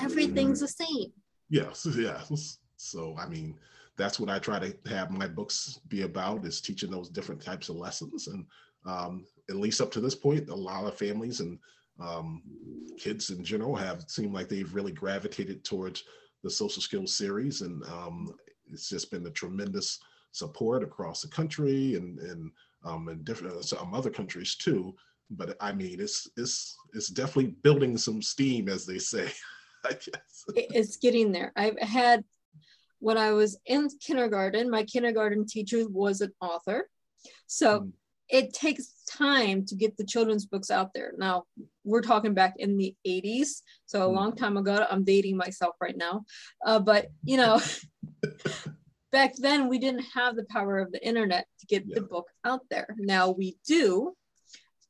everything's 0.00 0.60
the 0.60 0.68
same. 0.68 1.12
yes, 1.50 1.86
yes. 1.96 2.58
So 2.76 3.14
I 3.18 3.26
mean, 3.28 3.56
that's 3.98 4.18
what 4.18 4.30
I 4.30 4.38
try 4.38 4.58
to 4.58 4.74
have 4.88 5.10
my 5.10 5.28
books 5.28 5.80
be 5.88 6.02
about 6.02 6.46
is 6.46 6.60
teaching 6.62 6.90
those 6.90 7.10
different 7.10 7.42
types 7.42 7.68
of 7.68 7.76
lessons. 7.76 8.28
And 8.28 8.46
um, 8.86 9.26
at 9.50 9.56
least 9.56 9.82
up 9.82 9.90
to 9.92 10.00
this 10.00 10.14
point, 10.14 10.48
a 10.48 10.54
lot 10.54 10.86
of 10.86 10.96
families 10.96 11.40
and 11.40 11.58
um, 12.00 12.42
kids 12.98 13.30
in 13.30 13.44
general 13.44 13.74
have 13.76 14.04
seemed 14.08 14.34
like 14.34 14.48
they've 14.48 14.74
really 14.74 14.92
gravitated 14.92 15.64
towards 15.64 16.04
the 16.42 16.50
social 16.50 16.82
skills 16.82 17.16
series, 17.16 17.60
and 17.60 17.82
um, 17.84 18.34
it's 18.72 18.88
just 18.88 19.10
been 19.10 19.26
a 19.26 19.30
tremendous 19.30 19.98
support 20.32 20.82
across 20.82 21.22
the 21.22 21.28
country 21.28 21.96
and 21.96 22.18
and 22.20 22.50
um, 22.84 23.08
and 23.08 23.24
different 23.24 23.64
some 23.64 23.94
other 23.94 24.10
countries 24.10 24.54
too. 24.54 24.94
But 25.30 25.56
I 25.60 25.72
mean, 25.72 26.00
it's 26.00 26.28
it's 26.36 26.76
it's 26.94 27.08
definitely 27.08 27.54
building 27.62 27.96
some 27.96 28.22
steam, 28.22 28.68
as 28.68 28.86
they 28.86 28.98
say. 28.98 29.30
I 29.84 29.92
guess. 29.92 30.44
It's 30.54 30.96
getting 30.98 31.32
there. 31.32 31.52
I've 31.56 31.78
had, 31.78 32.22
when 32.98 33.16
I 33.16 33.32
was 33.32 33.58
in 33.64 33.88
kindergarten, 33.98 34.68
my 34.68 34.84
kindergarten 34.84 35.46
teacher 35.46 35.88
was 35.88 36.20
an 36.20 36.32
author. 36.40 36.88
So 37.46 37.80
Mm. 37.80 37.92
It 38.30 38.52
takes 38.52 38.94
time 39.08 39.64
to 39.66 39.74
get 39.74 39.96
the 39.96 40.04
children's 40.04 40.46
books 40.46 40.70
out 40.70 40.92
there. 40.94 41.12
Now, 41.18 41.44
we're 41.84 42.02
talking 42.02 42.32
back 42.34 42.54
in 42.58 42.76
the 42.76 42.94
80s. 43.04 43.62
So 43.86 44.02
a 44.02 44.08
Mm. 44.10 44.14
long 44.14 44.36
time 44.36 44.56
ago, 44.56 44.86
I'm 44.88 45.04
dating 45.04 45.36
myself 45.36 45.74
right 45.80 45.96
now. 45.96 46.24
Uh, 46.64 46.78
but, 46.78 47.08
you 47.24 47.36
know, 47.36 47.60
back 49.12 49.34
then 49.36 49.68
we 49.68 49.78
didn't 49.78 50.04
have 50.14 50.36
the 50.36 50.44
power 50.44 50.78
of 50.78 50.92
the 50.92 51.04
internet 51.04 51.46
to 51.58 51.66
get 51.66 51.88
the 51.92 52.02
book 52.02 52.28
out 52.44 52.62
there. 52.70 52.94
Now 52.98 53.30
we 53.30 53.58
do. 53.66 54.14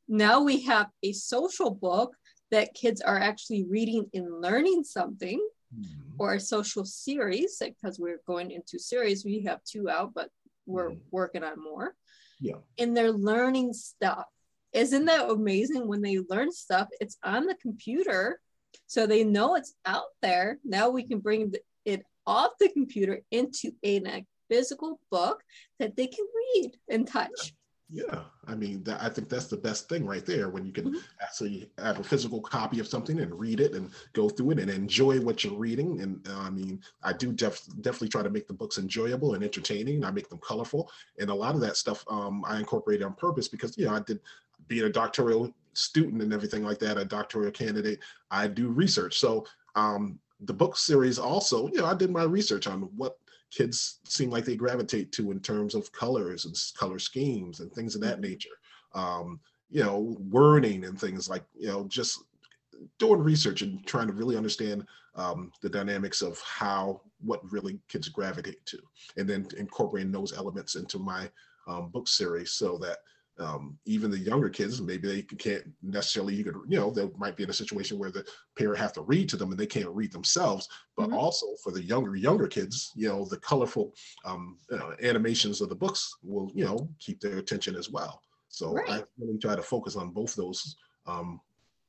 Now 0.06 0.42
we 0.42 0.60
have 0.62 0.88
a 1.02 1.12
social 1.12 1.70
book 1.70 2.14
that 2.50 2.74
kids 2.74 3.00
are 3.00 3.18
actually 3.18 3.64
reading 3.64 4.10
and 4.12 4.40
learning 4.42 4.84
something 4.84 5.40
Mhm. 5.74 5.86
or 6.18 6.34
a 6.34 6.40
social 6.40 6.84
series 6.84 7.58
because 7.58 7.98
we're 7.98 8.20
going 8.26 8.50
into 8.50 8.78
series. 8.78 9.24
We 9.24 9.40
have 9.42 9.62
two 9.64 9.88
out, 9.88 10.12
but 10.12 10.30
we're 10.66 10.90
Mhm. 10.90 11.00
working 11.10 11.44
on 11.44 11.62
more. 11.62 11.96
Yeah. 12.40 12.56
And 12.78 12.96
they're 12.96 13.12
learning 13.12 13.72
stuff. 13.72 14.24
Isn't 14.72 15.04
that 15.06 15.28
amazing 15.28 15.86
when 15.88 16.00
they 16.00 16.18
learn 16.28 16.52
stuff? 16.52 16.88
It's 17.00 17.18
on 17.24 17.46
the 17.46 17.56
computer, 17.56 18.40
so 18.86 19.06
they 19.06 19.24
know 19.24 19.56
it's 19.56 19.74
out 19.84 20.08
there. 20.22 20.58
Now 20.64 20.90
we 20.90 21.02
can 21.02 21.18
bring 21.18 21.52
it 21.84 22.02
off 22.26 22.52
the 22.60 22.68
computer 22.68 23.20
into 23.30 23.72
a 23.84 24.24
physical 24.48 25.00
book 25.10 25.42
that 25.78 25.96
they 25.96 26.06
can 26.06 26.24
read 26.54 26.72
and 26.88 27.06
touch. 27.06 27.54
Yeah, 27.92 28.22
I 28.46 28.54
mean, 28.54 28.84
that, 28.84 29.02
I 29.02 29.08
think 29.08 29.28
that's 29.28 29.48
the 29.48 29.56
best 29.56 29.88
thing 29.88 30.06
right 30.06 30.24
there 30.24 30.48
when 30.48 30.64
you 30.64 30.72
can 30.72 30.92
Mhm. 30.92 31.02
actually 31.20 31.70
have 31.76 31.98
a 31.98 32.04
physical 32.04 32.40
copy 32.40 32.78
of 32.78 32.86
something 32.86 33.18
and 33.18 33.36
read 33.36 33.58
it 33.58 33.74
and 33.74 33.90
go 34.12 34.28
through 34.28 34.52
it 34.52 34.58
and 34.60 34.70
enjoy 34.70 35.20
what 35.20 35.42
you're 35.42 35.58
reading. 35.58 36.00
And 36.00 36.26
uh, 36.28 36.38
I 36.38 36.50
mean, 36.50 36.80
I 37.02 37.12
do 37.12 37.32
def- 37.32 37.66
definitely 37.80 38.08
try 38.10 38.22
to 38.22 38.30
make 38.30 38.46
the 38.46 38.54
books 38.54 38.78
enjoyable 38.78 39.34
and 39.34 39.42
entertaining. 39.42 40.04
I 40.04 40.12
make 40.12 40.28
them 40.28 40.38
colorful, 40.38 40.90
and 41.18 41.30
a 41.30 41.34
lot 41.34 41.56
of 41.56 41.60
that 41.62 41.76
stuff 41.76 42.04
um, 42.08 42.44
I 42.46 42.58
incorporate 42.58 43.02
on 43.02 43.14
purpose 43.14 43.48
because 43.48 43.76
you 43.76 43.86
know 43.86 43.94
I 43.94 44.00
did 44.00 44.20
being 44.68 44.84
a 44.84 44.90
doctoral 44.90 45.52
student 45.72 46.22
and 46.22 46.32
everything 46.32 46.62
like 46.62 46.78
that, 46.78 46.96
a 46.96 47.04
doctoral 47.04 47.50
candidate. 47.50 47.98
I 48.30 48.46
do 48.46 48.68
research, 48.68 49.18
so 49.18 49.46
um, 49.74 50.20
the 50.42 50.54
book 50.54 50.76
series 50.76 51.18
also, 51.18 51.66
you 51.68 51.78
know, 51.78 51.86
I 51.86 51.94
did 51.94 52.10
my 52.10 52.22
research 52.22 52.66
on 52.66 52.82
what 52.96 53.18
kids 53.50 54.00
seem 54.04 54.30
like 54.30 54.44
they 54.44 54.56
gravitate 54.56 55.12
to 55.12 55.30
in 55.30 55.40
terms 55.40 55.74
of 55.74 55.92
colors 55.92 56.44
and 56.44 56.56
color 56.76 56.98
schemes 56.98 57.60
and 57.60 57.72
things 57.72 57.94
of 57.94 58.00
that 58.00 58.18
Mhm. 58.18 58.22
nature. 58.22 58.58
Um, 58.94 59.40
you 59.70 59.82
know, 59.82 60.16
wording 60.30 60.84
and 60.84 61.00
things 61.00 61.28
like, 61.28 61.44
you 61.54 61.68
know, 61.68 61.86
just 61.86 62.24
doing 62.98 63.20
research 63.20 63.62
and 63.62 63.86
trying 63.86 64.06
to 64.08 64.12
really 64.12 64.36
understand 64.36 64.86
um, 65.14 65.52
the 65.60 65.68
dynamics 65.68 66.22
of 66.22 66.40
how, 66.40 67.02
what 67.20 67.40
really 67.52 67.80
kids 67.88 68.08
gravitate 68.08 68.64
to, 68.66 68.78
and 69.16 69.28
then 69.28 69.46
incorporating 69.56 70.12
those 70.12 70.32
elements 70.32 70.76
into 70.76 70.98
my 70.98 71.30
um, 71.66 71.88
book 71.90 72.08
series 72.08 72.52
so 72.52 72.78
that 72.78 72.98
um, 73.40 73.78
even 73.86 74.10
the 74.10 74.18
younger 74.18 74.48
kids, 74.48 74.80
maybe 74.80 75.08
they 75.08 75.22
can't 75.22 75.64
necessarily, 75.82 76.34
you 76.34 76.44
could, 76.44 76.56
you 76.68 76.78
know, 76.78 76.90
they 76.90 77.08
might 77.16 77.36
be 77.36 77.42
in 77.42 77.50
a 77.50 77.54
situation 77.54 77.98
where 77.98 78.10
the 78.10 78.24
parent 78.56 78.78
have 78.78 78.92
to 78.92 79.02
read 79.02 79.28
to 79.30 79.36
them 79.36 79.50
and 79.50 79.58
they 79.58 79.66
can't 79.66 79.88
read 79.88 80.12
themselves. 80.12 80.68
But 80.96 81.10
Mhm. 81.10 81.16
also 81.16 81.46
for 81.62 81.72
the 81.72 81.82
younger, 81.82 82.14
younger 82.16 82.46
kids, 82.46 82.92
you 82.94 83.08
know, 83.08 83.24
the 83.24 83.38
colorful 83.38 83.94
um, 84.24 84.58
know, 84.70 84.94
animations 85.02 85.60
of 85.60 85.68
the 85.68 85.74
books 85.74 86.16
will, 86.22 86.50
you 86.54 86.64
know, 86.64 86.88
keep 86.98 87.20
their 87.20 87.38
attention 87.38 87.74
as 87.76 87.90
well. 87.90 88.22
So 88.48 88.78
I 88.88 89.04
really 89.18 89.38
try 89.38 89.56
to 89.56 89.62
focus 89.62 89.96
on 89.96 90.10
both 90.10 90.34
those 90.34 90.76
um, 91.06 91.40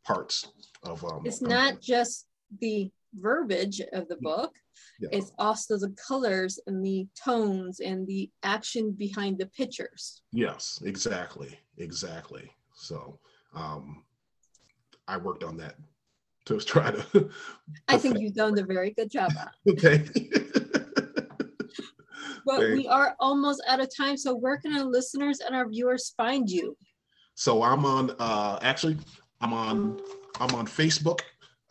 parts 0.03 0.51
of. 0.83 1.03
Um, 1.03 1.25
It's 1.25 1.41
not 1.41 1.81
just 1.81 2.27
the 2.59 2.91
verbiage 3.13 3.81
of 3.93 4.07
the 4.07 4.17
book, 4.17 4.55
Yeah. 4.99 5.09
it's 5.11 5.31
also 5.37 5.77
the 5.77 5.95
colors 6.07 6.59
and 6.67 6.83
the 6.83 7.07
tones 7.15 7.79
and 7.79 8.07
the 8.07 8.29
action 8.43 8.91
behind 8.91 9.37
the 9.37 9.47
pictures. 9.47 10.21
Yes, 10.31 10.81
exactly, 10.85 11.59
exactly. 11.77 12.51
So 12.73 13.19
um, 13.53 14.03
I 15.07 15.17
worked 15.17 15.43
on 15.43 15.57
that 15.57 15.75
to 16.45 16.59
try 16.59 16.91
to. 16.91 17.29
I 17.87 17.97
think 17.97 18.19
you've 18.19 18.33
done 18.33 18.57
a 18.57 18.63
very 18.63 18.91
good 18.91 19.11
job. 19.11 19.31
okay. 19.69 20.05
but 22.45 22.59
we 22.59 22.87
are 22.87 23.15
almost 23.19 23.63
out 23.67 23.79
of 23.79 23.89
time. 23.95 24.17
So 24.17 24.35
where 24.35 24.57
can 24.57 24.77
our 24.77 24.85
listeners 24.85 25.39
and 25.39 25.55
our 25.55 25.67
viewers 25.67 26.13
find 26.17 26.49
you? 26.49 26.77
So 27.35 27.63
I'm 27.63 27.85
on. 27.85 28.11
Uh, 28.19 28.59
actually, 28.61 28.97
I'm 29.39 29.53
on. 29.53 29.99
I'm 30.39 30.53
on 30.55 30.65
Facebook. 30.65 31.21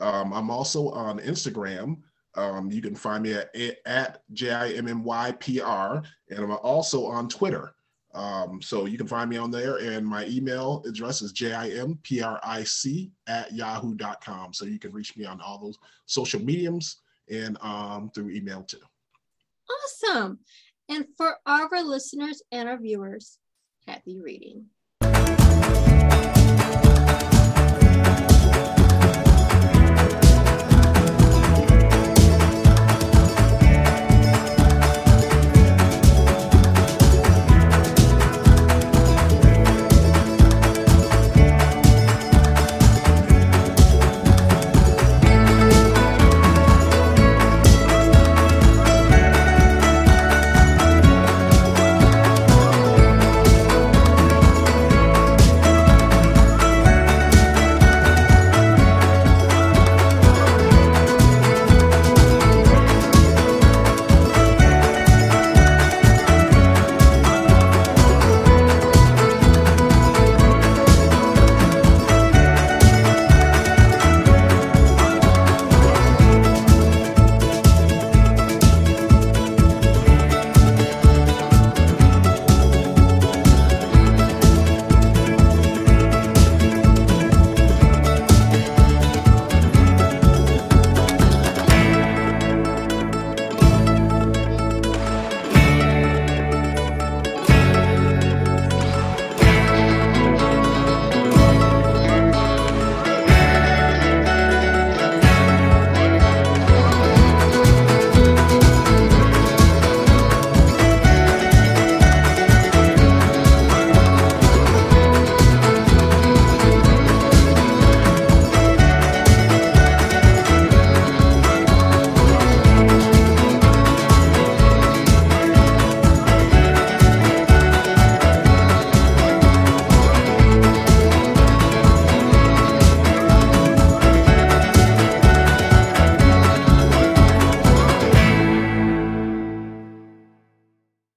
Um, 0.01 0.33
I'm 0.33 0.51
also 0.51 0.91
on 0.91 1.19
Instagram. 1.21 1.99
Um, 2.37 2.71
you 2.71 2.81
can 2.81 2.95
find 2.95 3.23
me 3.23 3.35
at, 3.35 3.55
at 3.87 4.23
J-I-M-M-Y-P-R, 4.33 6.03
and 6.31 6.39
I'm 6.39 6.53
also 6.53 7.07
on 7.07 7.29
Twitter. 7.29 7.75
Um, 8.13 8.61
so 8.61 8.87
you 8.87 8.99
can 8.99 9.07
find 9.07 9.31
me 9.31 9.37
on 9.37 9.51
there, 9.51 9.77
and 9.77 10.07
my 10.07 10.27
email 10.27 10.83
address 10.87 11.23
is 11.23 11.33
J-I-M-P-R-I-C 11.33 13.11
at 13.29 13.53
yahoo.com. 13.53 14.53
So 14.53 14.65
you 14.65 14.79
can 14.79 14.93
reach 14.93 15.17
me 15.17 15.25
on 15.25 15.41
all 15.41 15.59
those 15.59 15.79
social 16.07 16.41
mediums 16.41 16.99
and 17.31 17.57
um, 17.61 18.11
through 18.15 18.31
email 18.31 18.63
too. 18.63 18.81
Awesome. 19.71 20.41
And 20.89 21.07
for 21.17 21.37
our 21.47 21.83
listeners 21.83 22.43
and 22.51 22.69
our 22.69 22.79
viewers, 22.79 23.39
happy 23.87 24.21
reading. 24.21 24.67